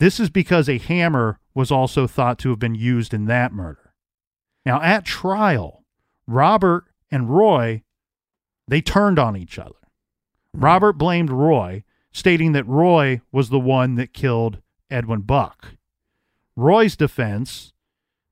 [0.00, 3.92] This is because a hammer was also thought to have been used in that murder.
[4.64, 5.84] Now, at trial,
[6.26, 7.82] Robert and Roy,
[8.66, 9.74] they turned on each other.
[10.54, 10.64] Hmm.
[10.64, 15.74] Robert blamed Roy, stating that Roy was the one that killed Edwin Buck.
[16.56, 17.74] Roy's defense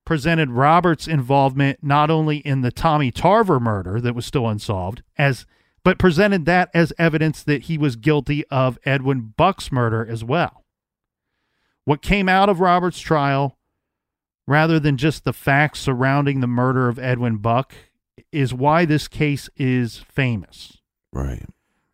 [0.07, 5.45] presented Robert's involvement not only in the Tommy Tarver murder that was still unsolved, as
[5.85, 10.65] but presented that as evidence that he was guilty of Edwin Buck's murder as well.
[11.89, 13.57] What came out of Robert's trial,
[14.47, 17.73] rather than just the facts surrounding the murder of Edwin Buck,
[18.31, 20.83] is why this case is famous.
[21.15, 21.47] Right.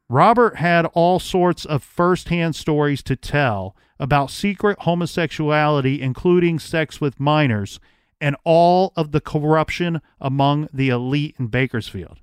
[0.08, 7.20] Robert had all sorts of firsthand stories to tell about secret homosexuality, including sex with
[7.20, 7.78] minors,
[8.20, 12.18] and all of the corruption among the elite in Bakersfield.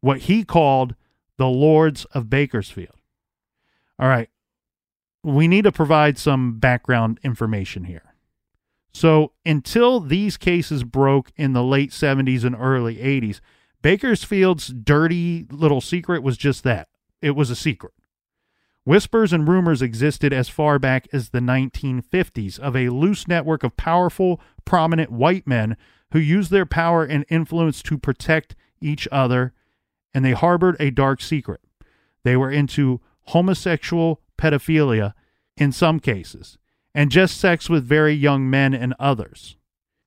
[0.00, 0.94] What he called
[1.38, 3.00] the Lords of Bakersfield.
[3.98, 4.30] All right.
[5.22, 8.14] We need to provide some background information here.
[8.92, 13.40] So, until these cases broke in the late 70s and early 80s,
[13.82, 16.88] Bakersfield's dirty little secret was just that
[17.22, 17.92] it was a secret.
[18.84, 23.76] Whispers and rumors existed as far back as the 1950s of a loose network of
[23.76, 25.76] powerful, prominent white men
[26.12, 29.52] who used their power and influence to protect each other,
[30.12, 31.60] and they harbored a dark secret.
[32.24, 35.12] They were into homosexual pedophilia
[35.56, 36.58] in some cases,
[36.94, 39.56] and just sex with very young men in others.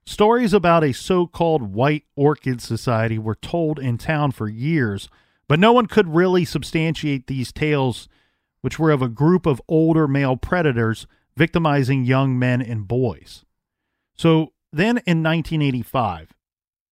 [0.05, 5.07] Stories about a so called white orchid society were told in town for years,
[5.47, 8.09] but no one could really substantiate these tales,
[8.61, 11.07] which were of a group of older male predators
[11.37, 13.45] victimizing young men and boys.
[14.15, 16.33] So then in 1985,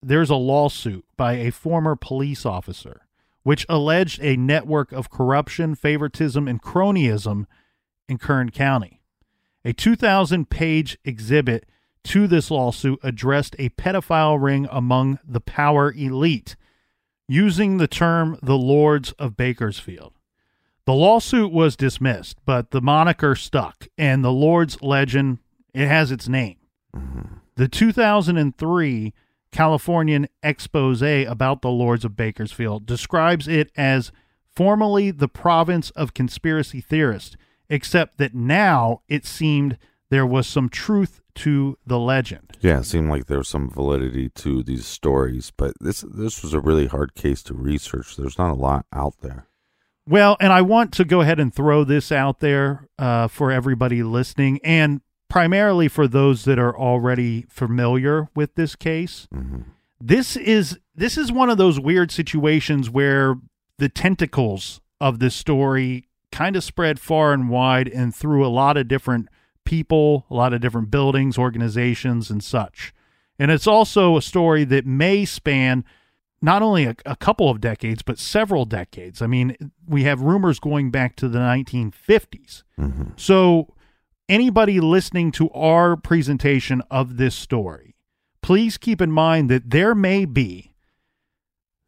[0.02, 3.02] there's a lawsuit by a former police officer
[3.44, 7.46] which alleged a network of corruption, favoritism, and cronyism
[8.08, 9.02] in Kern County.
[9.64, 11.66] A 2,000 page exhibit
[12.04, 16.56] to this lawsuit addressed a pedophile ring among the power elite,
[17.28, 20.14] using the term the Lords of Bakersfield.
[20.86, 25.38] The lawsuit was dismissed, but the moniker stuck, and the Lords legend
[25.74, 26.58] it has its name.
[26.96, 27.36] Mm-hmm.
[27.56, 29.14] The 2003
[29.52, 34.12] Californian expose about the Lords of Bakersfield describes it as
[34.56, 37.36] formerly the province of conspiracy theorists,
[37.70, 39.78] except that now it seemed
[40.10, 42.58] there was some truth to the legend.
[42.60, 46.54] Yeah, it seemed like there was some validity to these stories, but this this was
[46.54, 48.16] a really hard case to research.
[48.18, 49.48] There's not a lot out there.
[50.08, 54.04] Well, and I want to go ahead and throw this out there uh, for everybody
[54.04, 59.30] listening, and primarily for those that are already familiar with this case.
[59.34, 59.62] Mm-hmm.
[60.02, 63.36] This is this is one of those weird situations where
[63.78, 68.76] the tentacles of this story kind of spread far and wide and through a lot
[68.76, 69.30] of different
[69.64, 72.94] people, a lot of different buildings, organizations, and such.
[73.40, 75.86] And it's also a story that may span
[76.42, 79.22] not only a, a, couple of decades, but several decades.
[79.22, 82.64] I mean, we have rumors going back to the 1950s.
[82.80, 83.04] Mm-hmm.
[83.16, 83.74] So,
[84.32, 87.96] anybody listening to our presentation of this story,
[88.42, 90.74] please keep in mind that there may be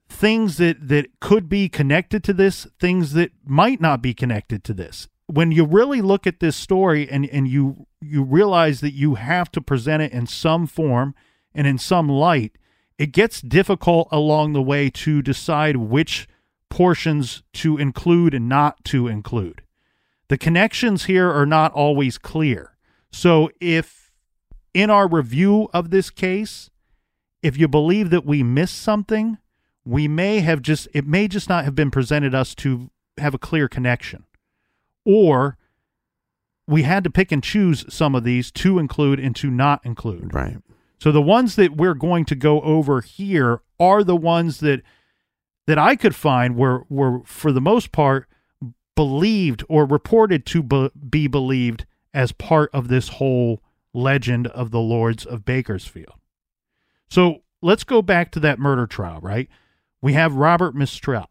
[0.10, 4.74] things that, that could be connected to this, things that might not be connected to
[4.74, 5.08] this.
[5.28, 9.50] When you really look at this story and, and you you realize that you have
[9.54, 11.16] to present it in some form
[11.56, 12.58] and in some light,
[12.98, 16.28] it gets difficult along the way to decide which
[16.70, 19.63] portions to include and not to include.
[20.34, 22.76] The connections here are not always clear.
[23.12, 24.12] So, if
[24.74, 26.72] in our review of this case,
[27.44, 29.38] if you believe that we missed something,
[29.86, 33.38] we may have just, it may just not have been presented us to have a
[33.38, 34.24] clear connection.
[35.06, 35.56] Or
[36.66, 40.34] we had to pick and choose some of these to include and to not include.
[40.34, 40.58] Right.
[40.98, 44.82] So the ones that we're going to go over here are the ones that
[45.68, 48.28] that I could find were were for the most part
[48.96, 53.62] believed or reported to be, be believed as part of this whole
[53.94, 56.20] legend of the Lords of Bakersfield.
[57.10, 59.50] So let's go back to that murder trial, right?
[60.02, 61.28] We have Robert Mistrell,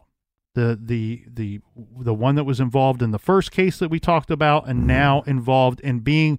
[0.54, 1.60] the the the
[2.00, 5.22] the one that was involved in the first case that we talked about, and now
[5.22, 6.38] involved in being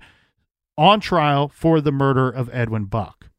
[0.77, 3.29] on trial for the murder of Edwin Buck.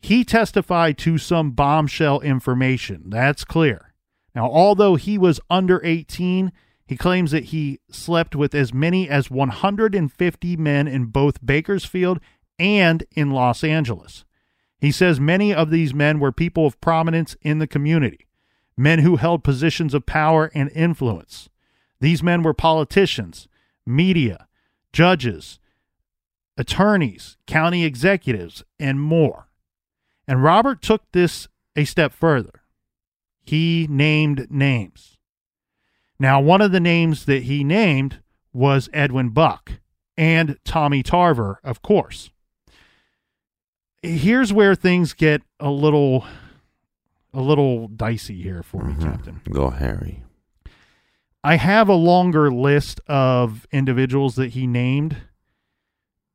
[0.00, 3.10] He testified to some bombshell information.
[3.10, 3.92] That's clear.
[4.34, 6.52] Now, although he was under 18,
[6.86, 12.20] he claims that he slept with as many as 150 men in both Bakersfield
[12.58, 14.24] and in Los Angeles.
[14.78, 18.26] He says many of these men were people of prominence in the community,
[18.76, 21.48] men who held positions of power and influence.
[22.00, 23.48] These men were politicians,
[23.86, 24.46] media,
[24.92, 25.58] judges,
[26.58, 29.48] attorneys, county executives, and more.
[30.28, 32.62] And Robert took this a step further.
[33.42, 35.13] He named names.
[36.18, 38.20] Now, one of the names that he named
[38.52, 39.72] was Edwin Buck
[40.16, 42.30] and Tommy Tarver, of course.
[44.02, 46.24] Here's where things get a little
[47.32, 49.10] a little dicey here for me, mm-hmm.
[49.10, 49.40] Captain.
[49.50, 50.22] Go Harry.
[51.42, 55.16] I have a longer list of individuals that he named,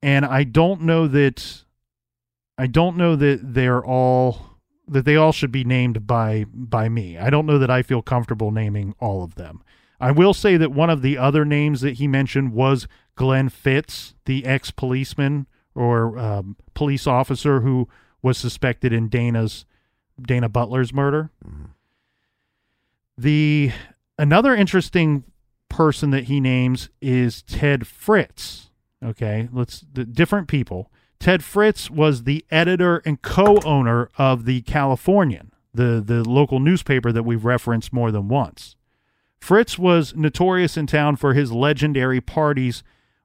[0.03, 1.63] and I don't know that
[2.57, 4.48] I don't know that they're all
[4.89, 7.17] that they all should be named by by me.
[7.17, 9.61] I don't know that I feel comfortable naming all of them.
[9.99, 14.15] I will say that one of the other names that he mentioned was Glenn Fitz,
[14.25, 17.87] the ex policeman or um, police officer who
[18.21, 19.65] was suspected in Dana's
[20.21, 21.31] Dana Butler's murder.
[23.17, 23.71] The
[24.17, 25.25] another interesting
[25.69, 28.71] person that he names is Ted Fritts.
[29.03, 30.91] Okay, let's the different people.
[31.19, 37.23] Ted Fritts was the editor and co-owner of the Californian, the the local newspaper that
[37.23, 38.75] we've referenced more than once.
[39.39, 42.83] Fritts was notorious in town for his legendary parties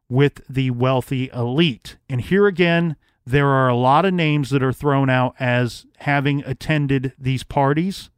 [0.09, 1.97] with the wealthy elite.
[2.09, 6.45] And here again, there are a lot of names that are thrown out as having
[6.45, 8.11] attended these parties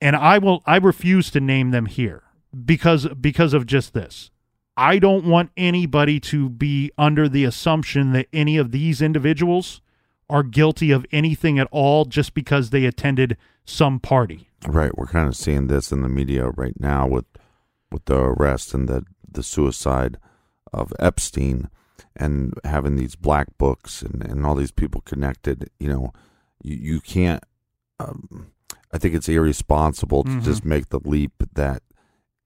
[0.00, 2.22] and I will I refuse to name them here
[2.64, 4.30] because because of just this.
[4.76, 9.80] I don't want anybody to be under the assumption that any of these individuals
[10.28, 14.50] are guilty of anything at all just because they attended some party.
[14.66, 17.26] Right, we're kind of seeing this in the media right now with
[17.92, 20.18] with the arrest and the the suicide
[20.72, 21.70] of Epstein
[22.16, 25.70] and having these black books and, and all these people connected.
[25.78, 26.12] You know,
[26.62, 27.44] you, you can't.
[28.00, 28.52] Um,
[28.92, 30.42] I think it's irresponsible to Mhm.
[30.42, 31.82] just make the leap that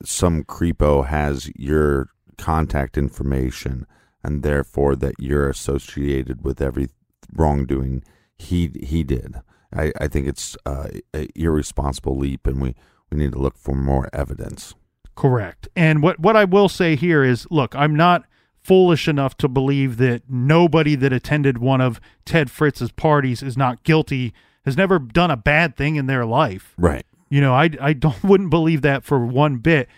[0.04, 2.08] some creepo has your
[2.40, 3.86] contact information
[4.22, 6.88] and therefore that you're associated with every
[7.32, 8.02] wrongdoing
[8.38, 9.36] he he did.
[9.74, 12.74] I, I think it's uh, a irresponsible leap, and we,
[13.10, 14.74] we need to look for more evidence.
[15.14, 15.68] Correct.
[15.76, 18.24] And what what I will say here is, look, I'm not
[18.62, 23.84] foolish enough to believe that nobody that attended one of Ted Fritts's parties is not
[23.84, 24.34] guilty,
[24.64, 26.74] has never done a bad thing in their life.
[26.76, 27.06] Right.
[27.28, 29.88] You know, I I don't wouldn't believe that for one bit.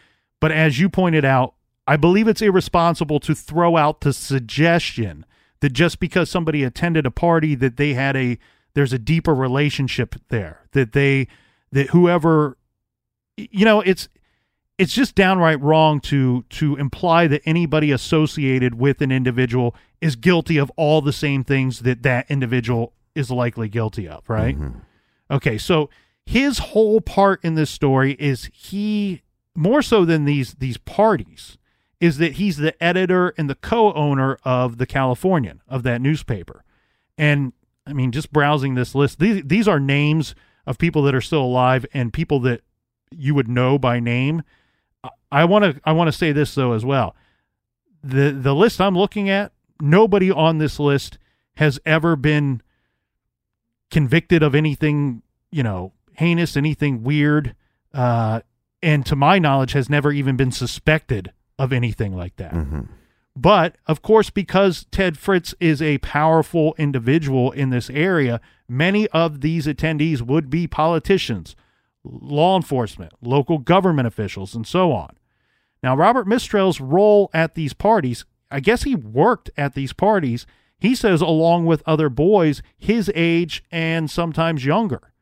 [0.40, 1.54] But as you pointed out,
[1.86, 5.26] I believe it's irresponsible to throw out the suggestion
[5.60, 8.38] that just because somebody attended a party that they had a
[8.74, 11.28] there's a deeper relationship there that they
[11.70, 12.56] that whoever
[13.36, 14.08] you know it's
[14.78, 20.58] it's just downright wrong to to imply that anybody associated with an individual is guilty
[20.58, 24.58] of all the same things that that individual is likely guilty of right?
[24.58, 24.78] Mm-hmm.
[25.30, 25.90] Okay so
[26.26, 29.22] his whole part in this story is he
[29.54, 31.58] more so than these these parties
[32.02, 36.64] is that he's the editor and the co-owner of the Californian of that newspaper
[37.16, 37.52] and
[37.86, 40.34] I mean just browsing this list these these are names
[40.66, 42.62] of people that are still alive and people that
[43.10, 44.42] you would know by name
[45.32, 47.16] I want to I want to say this though as well.
[48.04, 51.18] The the list I'm looking at, nobody on this list
[51.56, 52.62] has ever been
[53.90, 57.54] convicted of anything, you know, heinous, anything weird,
[57.92, 58.40] uh,
[58.82, 62.52] and to my knowledge has never even been suspected of anything like that.
[62.52, 62.80] Mm-hmm.
[63.34, 69.40] But of course, because Ted Fritts is a powerful individual in this area, many of
[69.40, 71.56] these attendees would be politicians,
[72.04, 75.16] law enforcement, local government officials, and so on.
[75.82, 80.46] Now, Robert Mistrell's role at these parties, I guess he worked at these parties,
[80.78, 85.12] he says, along with other boys his age and sometimes younger.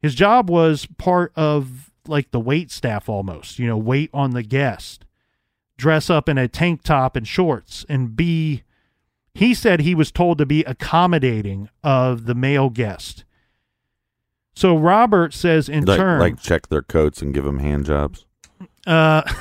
[0.00, 4.42] His job was part of like the wait staff almost, you know, wait on the
[4.42, 5.04] guest
[5.76, 8.62] dress up in a tank top and shorts and be
[9.34, 13.24] he said he was told to be accommodating of the male guest
[14.54, 18.26] so robert says in Like, turn like check their coats and give them hand jobs.
[18.86, 19.22] uh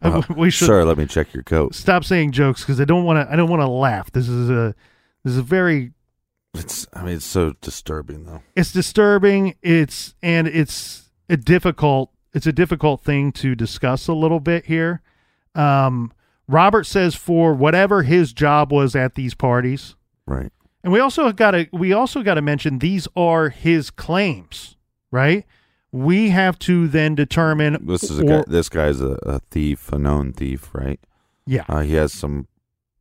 [0.00, 1.74] Uh, we should Sir, let me check your coat.
[1.74, 4.48] stop saying jokes because i don't want to i don't want to laugh this is
[4.48, 4.74] a
[5.24, 5.92] this is a very
[6.54, 8.40] It's I mean it's so disturbing though.
[8.54, 14.40] it's disturbing it's and it's a difficult it's a difficult thing to discuss a little
[14.40, 15.02] bit here
[15.56, 16.12] um
[16.48, 19.94] robert says for whatever his job was at these parties
[20.26, 20.52] Right.
[20.84, 24.76] and we also got to we also got to mention these are his claims
[25.10, 25.44] right
[25.92, 29.90] we have to then determine This is a or- guy this guy's a, a thief,
[29.92, 31.00] a known thief, right?
[31.46, 32.48] yeah Uh, he has some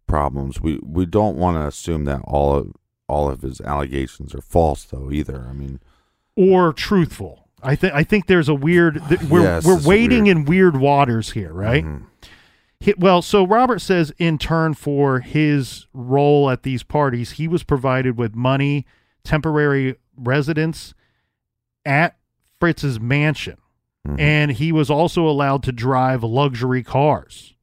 [0.08, 0.62] problems.
[0.62, 2.72] We we don't want to assume that all of
[3.08, 5.46] all of his allegations are false though either.
[5.50, 5.80] I mean
[6.38, 10.38] or truthful i think i think there's a weird th- we're Yes, we're wading weird.
[10.38, 12.04] in weird waters here right mhm.
[12.98, 18.18] Well, so Robert says in turn for his role at these parties, he was provided
[18.18, 18.86] with money,
[19.24, 20.94] temporary residence
[21.86, 22.18] at
[22.60, 23.58] Fritts's mansion,
[24.08, 24.20] Mhm.
[24.20, 27.54] and he was also allowed to drive luxury cars.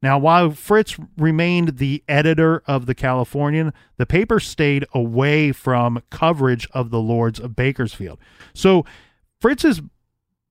[0.00, 6.68] Now, while Fritts remained the editor of the Californian, the paper stayed away from coverage
[6.72, 8.18] of the Lords of Bakersfield.
[8.54, 8.84] So,
[9.40, 9.82] Fritts's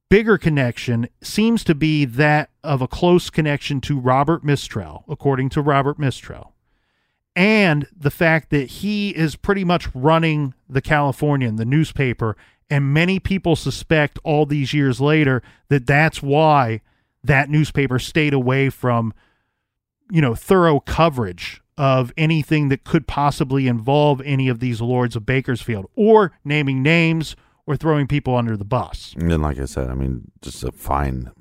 [0.10, 5.62] bigger connection seems to be that of a close connection to Robert Mistrell, according to
[5.62, 6.54] Robert Mistrell,
[7.36, 12.36] and the fact that he is pretty much running the Californian, the newspaper,
[12.70, 16.82] and many people suspect all these years later that that's why
[17.24, 19.14] that newspaper stayed away from
[20.10, 25.26] you know thorough coverage of anything that could possibly involve any of these lords of
[25.26, 27.36] Bakersfield or naming names
[27.68, 29.14] or throwing people under the bus.
[29.20, 31.32] And then, like I said, I mean, just to find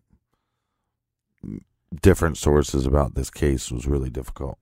[2.03, 4.59] different sources about this case was really difficult.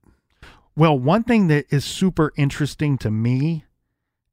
[0.77, 3.65] Well, one thing that is super interesting to me,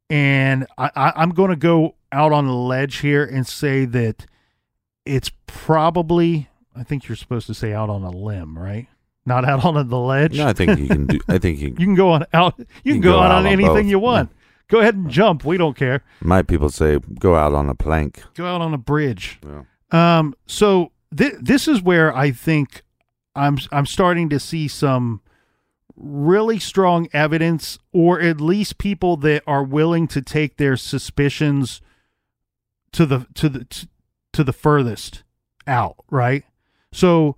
[0.09, 4.25] and I, I, I'm going to go out on a ledge here and say that
[5.05, 8.88] it's probably, I think you're supposed to say out on a limb, right?
[9.25, 10.38] Not out on the ledge.
[10.38, 11.19] No, I think you can do.
[11.29, 11.67] I think you.
[11.79, 12.59] you can go on out.
[12.84, 13.86] You, can, go, out, on, anything both.
[13.86, 14.32] you want.
[14.72, 15.43] Go ahead and jump.
[15.43, 16.01] We don't care.
[16.22, 18.24] My people say go out on a plank.
[18.36, 19.38] Go out on a bridge.
[19.45, 19.63] Yeah.
[19.91, 22.84] Um, so th- this is where I think
[23.36, 25.22] I'm I'm starting to see some
[25.97, 31.82] really strong evidence, or at least people that are willing to take their suspicions
[32.93, 33.88] to the to the
[34.32, 35.24] to the furthest
[35.67, 35.97] out.
[36.09, 36.45] Right.
[36.93, 37.36] So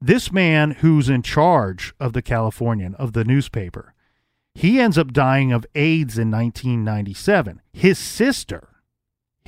[0.00, 3.92] this man who's in charge of the Californian of the newspaper,
[4.54, 7.60] he ends up dying of AIDS in 1997.
[7.72, 8.70] His sister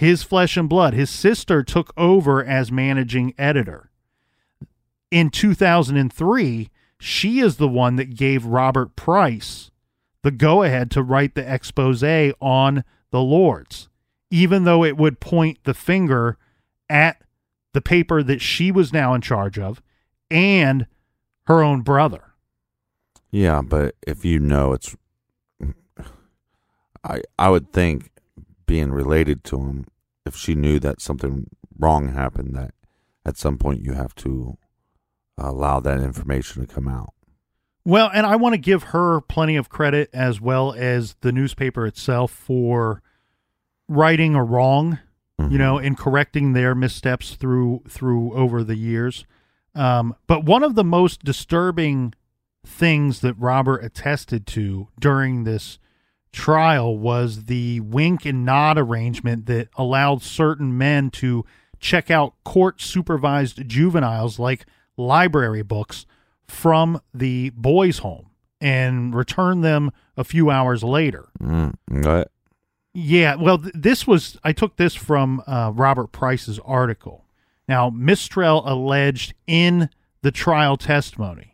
[0.03, 0.94] his flesh and blood.
[0.94, 3.90] His sister took over as managing editor.
[5.11, 9.70] In 2003, she is the one that gave Robert Price
[10.22, 12.03] the go ahead to write the expose
[12.40, 13.88] on the Lords,
[14.30, 16.36] even though it would point the finger
[16.88, 17.22] at
[17.72, 19.82] the paper that she was now in charge of
[20.30, 20.86] and
[21.46, 22.32] her own brother.
[23.33, 24.95] Yeah, but if you know it's,
[27.03, 28.11] I I would think
[28.66, 29.87] being related to him,
[30.26, 32.74] if she knew that something wrong happened, that
[33.24, 34.59] at some point you have to
[35.39, 37.14] allow that information to come out.
[37.85, 41.87] Well, and I want to give her plenty of credit as well as the newspaper
[41.87, 43.03] itself for
[43.89, 45.01] righting a wrong,
[45.51, 49.26] you know, and correcting their missteps through through over the years.
[49.74, 52.14] Um, but one of the most disturbing
[52.65, 55.79] things that Robert attested to during this
[56.33, 61.45] trial was the wink and nod arrangement that allowed certain men to
[61.79, 64.65] check out court supervised juveniles like
[64.97, 66.07] library books
[66.47, 71.29] from the boys' home and return them a few hours later.
[71.41, 72.29] Mm, right.
[72.95, 77.25] Yeah, well, th- this was I took this from uh, Robert Price's article.
[77.67, 79.89] Now, Mistrell alleged in
[80.21, 81.51] the trial testimony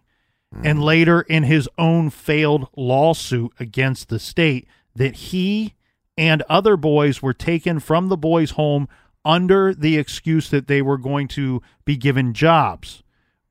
[0.52, 0.82] and mm-hmm.
[0.82, 5.74] later in his own failed lawsuit against the state that he
[6.16, 8.88] and other boys were taken from the boys' home
[9.24, 13.02] under the excuse that they were going to be given jobs.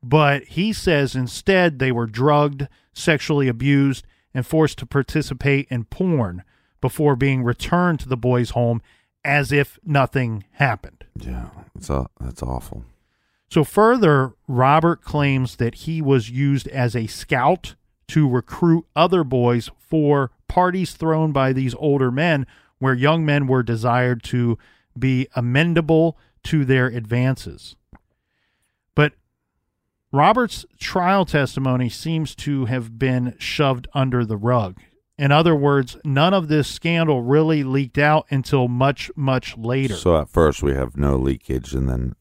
[0.02, 6.42] But he says instead they were drugged, sexually abused, and forced to participate in porn
[6.80, 8.82] before being returned to the boys' home
[9.24, 11.04] as if nothing happened.
[11.16, 12.84] Yeah, it's a, that's awful.
[13.48, 17.76] So, further, Robert claims that he was used as a scout
[18.08, 22.46] to recruit other boys for parties thrown by these older men,
[22.78, 24.58] where young men were desired to
[24.98, 27.76] be amendable to their advances.
[28.94, 29.12] But
[30.12, 34.78] Robert's trial testimony seems to have been shoved under the rug.
[35.18, 39.94] In other words, none of this scandal really leaked out until much, much later.
[39.94, 42.14] So at first we have no leakage, and then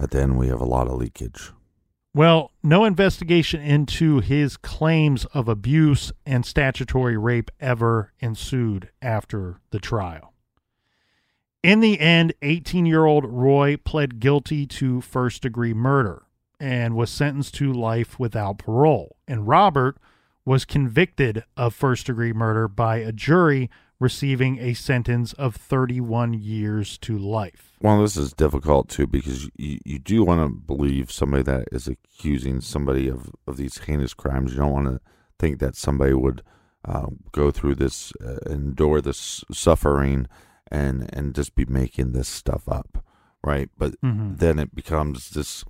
[0.00, 1.52] at the end we have a lot of leakage.
[2.12, 9.78] Well, no investigation into his claims of abuse and statutory rape ever ensued after the
[9.78, 10.32] trial.
[11.62, 16.22] In the end, 18 year old Roy pled guilty to first degree murder
[16.58, 19.16] and was sentenced to life without parole.
[19.28, 19.96] And Robert
[20.44, 26.98] was convicted of first degree murder by a jury, receiving a sentence of 31 years
[26.98, 27.69] to life.
[27.82, 31.88] Well, this is difficult too because you, you do want to believe somebody that is
[31.88, 34.52] accusing somebody of, of these heinous crimes.
[34.52, 35.00] You don't want to
[35.38, 36.42] think that somebody would
[36.84, 40.26] uh, go through this, uh, endure this suffering,
[40.70, 43.04] and and just be making this stuff up,
[43.42, 43.68] right?
[43.76, 44.38] But Mhm.
[44.38, 45.64] then it becomes this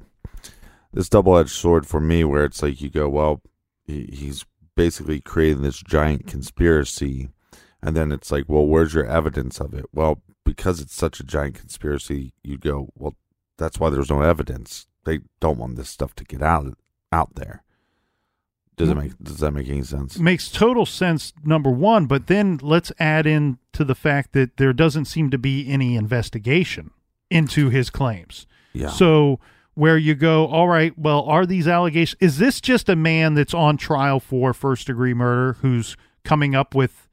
[0.93, 3.41] this double edged sword for me, where it's like you go, well,
[3.85, 4.45] he, he's
[4.77, 7.31] basically creating this giant conspiracy,
[7.83, 9.87] and then it's like, well, where's your evidence of it?
[9.93, 10.23] Well,
[10.55, 13.15] because it's such a giant conspiracy, you go, well,
[13.57, 14.87] that's why there's no evidence.
[15.05, 16.77] They don't want this stuff to get out
[17.13, 17.63] out there.
[18.77, 20.19] Does it make Does that make any sense?
[20.19, 24.73] makes total sense number one but then let's add in to the fact that there
[24.73, 26.91] doesn't seem to be any investigation
[27.31, 28.89] into his claims Yeah.
[28.89, 29.39] so
[29.75, 33.53] where you go all right well are these allegations is this just a man that's
[33.53, 35.95] on trial for first degree murder who's
[36.25, 37.07] coming up with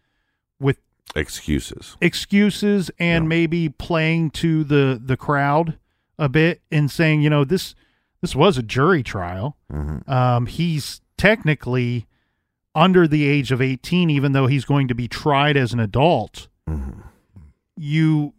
[1.15, 1.95] Excuses.
[2.01, 3.27] excuses and Yeah.
[3.27, 5.77] maybe playing to the the crowd
[6.19, 7.73] a bit and saying you know this
[8.21, 9.57] this was a jury trial.
[9.71, 12.07] Hmm um, he's technically
[12.75, 16.47] under the age of 18 even though he's going to be tried as an adult.
[16.67, 17.01] Hmm
[17.75, 18.33] you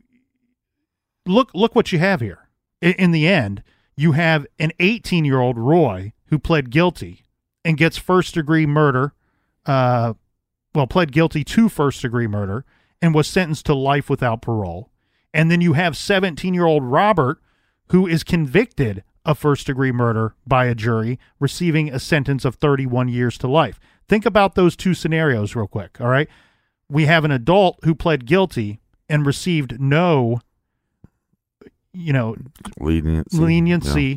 [1.27, 2.49] look look what you have here.
[2.81, 3.63] In, in the end
[3.97, 7.25] you have an 18 year old roy who pled guilty
[7.65, 9.13] and gets first degree murder
[9.67, 10.15] uh
[10.75, 12.65] well pled guilty to first degree murder
[13.01, 14.91] and was sentenced to life without parole
[15.35, 17.41] and then you have 17 year old robert
[17.89, 23.09] who is convicted of first degree murder by a jury, receiving a sentence of 31
[23.09, 23.79] years to life.
[24.09, 26.29] Think about those two scenarios real quick, all right?
[26.89, 30.41] We have an adult who pled guilty and received no
[31.93, 32.37] you know
[32.81, 33.37] leniency.
[33.39, 34.17] leniency Yeah.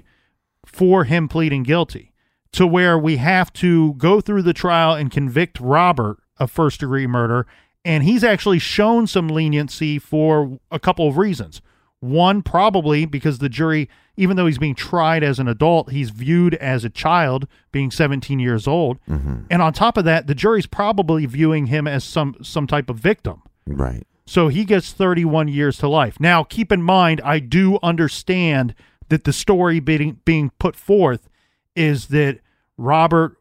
[0.65, 2.13] for him pleading guilty
[2.53, 7.07] to where we have to go through the trial and convict Robert of first degree
[7.07, 7.45] murder
[7.85, 11.61] and he's actually shown some leniency for a couple of reasons
[11.99, 13.87] one probably because the jury
[14.17, 18.39] even though he's being tried as an adult he's viewed as a child being 17
[18.39, 19.43] years old Mm-hmm.
[19.49, 22.97] and on top of that the jury's probably viewing him as some some type of
[22.97, 24.05] victim Right.
[24.25, 26.19] so he gets 31 years to life.
[26.19, 28.73] Now, keep in mind, I do understand
[29.09, 31.29] that the story being, being put forth
[31.75, 32.39] is that
[32.77, 33.37] Robert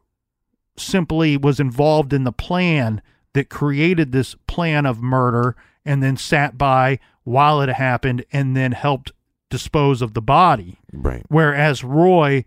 [0.77, 3.01] simply was involved in the plan
[3.33, 5.55] that created this plan of murder
[5.85, 9.11] and then sat by while it happened and then helped
[9.49, 10.79] dispose of the body.
[10.93, 11.23] Right.
[11.29, 12.45] Whereas Roy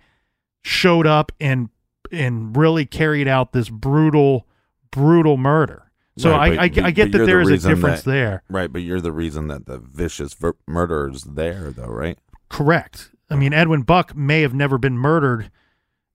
[0.62, 1.68] showed up and
[2.12, 4.47] and really carried out this brutal,
[4.91, 5.91] brutal murder.
[6.16, 8.43] So Right, I, I, I get that there the is a difference that- there.
[8.49, 12.18] Right, but you're the reason that the vicious ver- murderer is there, though, right?
[12.49, 13.11] Correct.
[13.29, 15.51] I mean, Edwin Buck may have never been murdered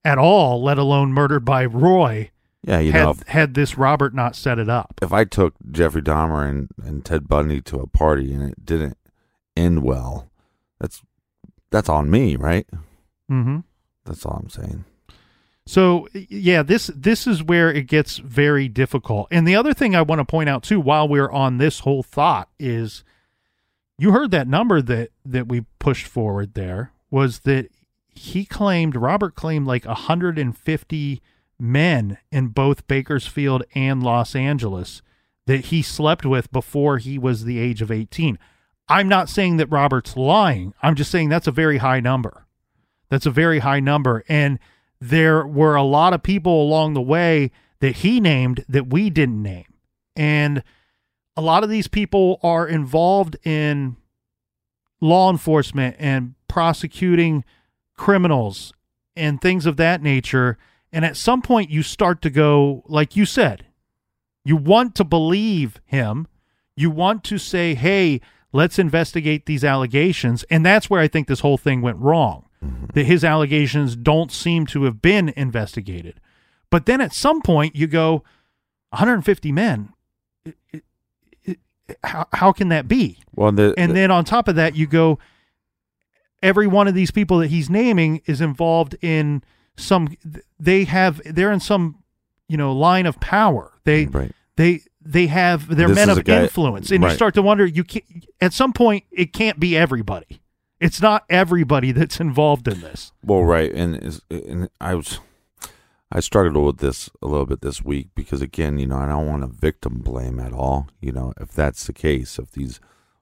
[0.06, 2.32] at all, let alone murdered by Roy,
[2.64, 4.96] Yeah, you had, know, if, had this Robert not set it up.
[5.02, 8.98] if I took Jeffrey Dahmer and, and Ted Bundy to a party and it didn't
[9.56, 10.30] end well,
[10.80, 11.02] that's
[11.72, 12.68] that's on me, right?
[13.30, 13.60] Mm-hmm.
[14.06, 14.86] That's all I'm saying.
[15.66, 19.28] So yeah, this this is where it gets very difficult.
[19.30, 22.02] And the other thing I want to point out too, while we're on this whole
[22.02, 23.04] thought, is
[24.00, 27.70] you heard that number that that we pushed forward there was that
[28.20, 31.22] he claimed Robert claimed like 150
[31.58, 35.02] men in both Bakersfield and Los Angeles
[35.48, 38.38] that he slept with before he was the age of 18.
[38.90, 40.74] I'm not saying that Robert's lying.
[40.84, 42.46] I'm just saying that's a very high number.
[43.08, 44.26] That's a very high number.
[44.28, 44.60] And
[45.00, 49.42] there were a lot of people along the way that he named that we didn't
[49.42, 49.74] name.
[50.18, 50.62] And
[51.38, 53.96] a lot of these people are involved in
[55.00, 57.46] law enforcement and prosecuting
[58.00, 58.74] criminals
[59.16, 60.58] and things of that nature.
[60.92, 63.66] And at some point, you start to go, like you said,
[64.46, 66.28] you want to believe him.
[66.76, 68.22] You want to say, hey,
[68.54, 70.44] let's investigate these allegations.
[70.50, 72.46] And that's where I think this whole thing went wrong.
[72.66, 72.86] Mm-hmm.
[72.94, 76.20] That his allegations don't seem to have been investigated.
[76.70, 78.24] But then at some point, you go,
[78.92, 79.94] 150 men.
[80.46, 80.84] It- it-
[81.44, 81.60] it-
[82.04, 83.20] how, how can that be?
[83.36, 85.20] Well, the, And the- then on top of that, you go,
[86.42, 89.44] every one of these people that he's naming is involved in
[89.78, 90.16] some,
[90.60, 92.04] they have, they're in some,
[92.48, 93.74] you know, line of power.
[93.84, 94.32] They, mm, right.
[94.56, 96.92] they, they have, they're This men of guy- influence.
[96.92, 98.06] And you start to wonder, you can't,
[98.42, 100.42] at some point, it can't be everybody.
[100.80, 103.12] It's not everybody that's involved in this.
[103.24, 105.20] Well, right, and is- and I was
[106.12, 109.28] I struggled with this a little bit this week because again, you know, I don't
[109.28, 110.88] want to victim blame at all.
[111.00, 112.80] You know, if that's the case, if these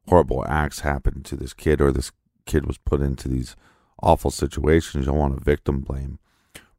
[0.07, 2.11] horrible acts happened to this kid or this
[2.47, 3.55] kid was put into these
[4.01, 6.19] awful situations, you don't want to victim blame.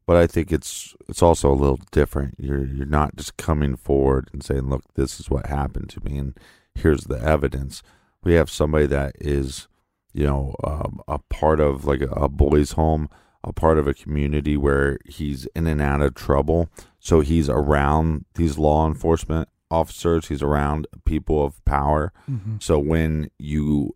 [0.05, 2.35] But I think it's it's also a little different.
[2.39, 6.17] You're you're not just coming forward and saying, "Look, this is what happened to me,
[6.17, 6.37] and
[6.73, 7.83] here's the evidence."
[8.23, 9.67] We have somebody that is
[10.13, 13.09] you know, um, a part of like a, a boys' home,
[13.43, 16.69] a part of a community where he's in and out of trouble.
[16.99, 20.27] So he's around these law enforcement officers.
[20.27, 22.11] He's around people of power.
[22.59, 23.95] So when you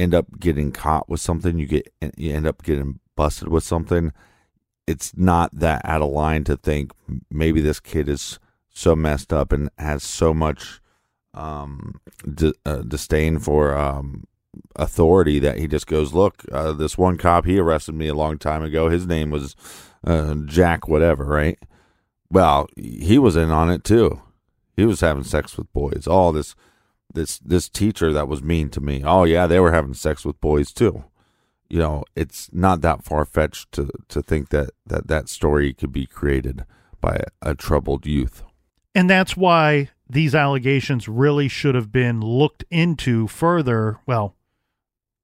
[0.00, 4.12] end up getting caught with something, you get you end up getting busted with something.
[4.86, 6.92] It's not that out of line to think
[7.30, 8.38] maybe this kid is
[8.72, 10.80] so messed up and has so much
[11.34, 12.00] um,
[12.32, 14.24] di- uh, disdain for um,
[14.76, 18.38] authority that he just goes, look, uh, this one cop he arrested me a long
[18.38, 18.88] time ago.
[18.88, 19.54] His name was
[20.04, 21.58] uh, Jack, whatever, right?
[22.30, 24.22] Well, he was in on it too.
[24.76, 26.06] He was having sex with boys.
[26.06, 26.54] All this,
[27.12, 29.02] this, this teacher that was mean to me.
[29.04, 31.04] Oh yeah, they were having sex with boys too.
[31.68, 35.92] You know, it's not that far fetched to to think that that that story could
[35.92, 36.64] be created
[37.00, 38.42] by a, a troubled youth.
[38.92, 43.98] And that's why these allegations really should have been looked into further.
[44.04, 44.34] Well,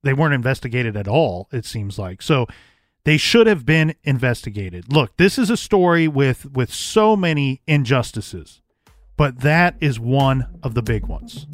[0.05, 2.23] they weren't investigated at all, it seems like.
[2.23, 2.47] So
[3.03, 4.93] they should have been investigated.
[4.93, 8.63] Look, this is a story with with so many injustices,
[9.17, 11.47] but that is one of the big ones.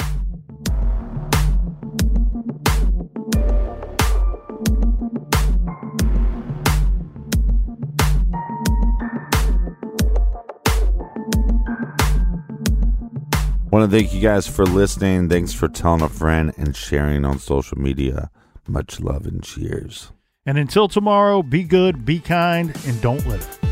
[13.73, 15.31] Want to thank you guys for listening.
[15.31, 18.31] Thanks for telling a friend and sharing on social media.
[18.69, 20.13] Much love and cheers.
[20.45, 23.72] And until tomorrow, be good, be kind, and don't litter.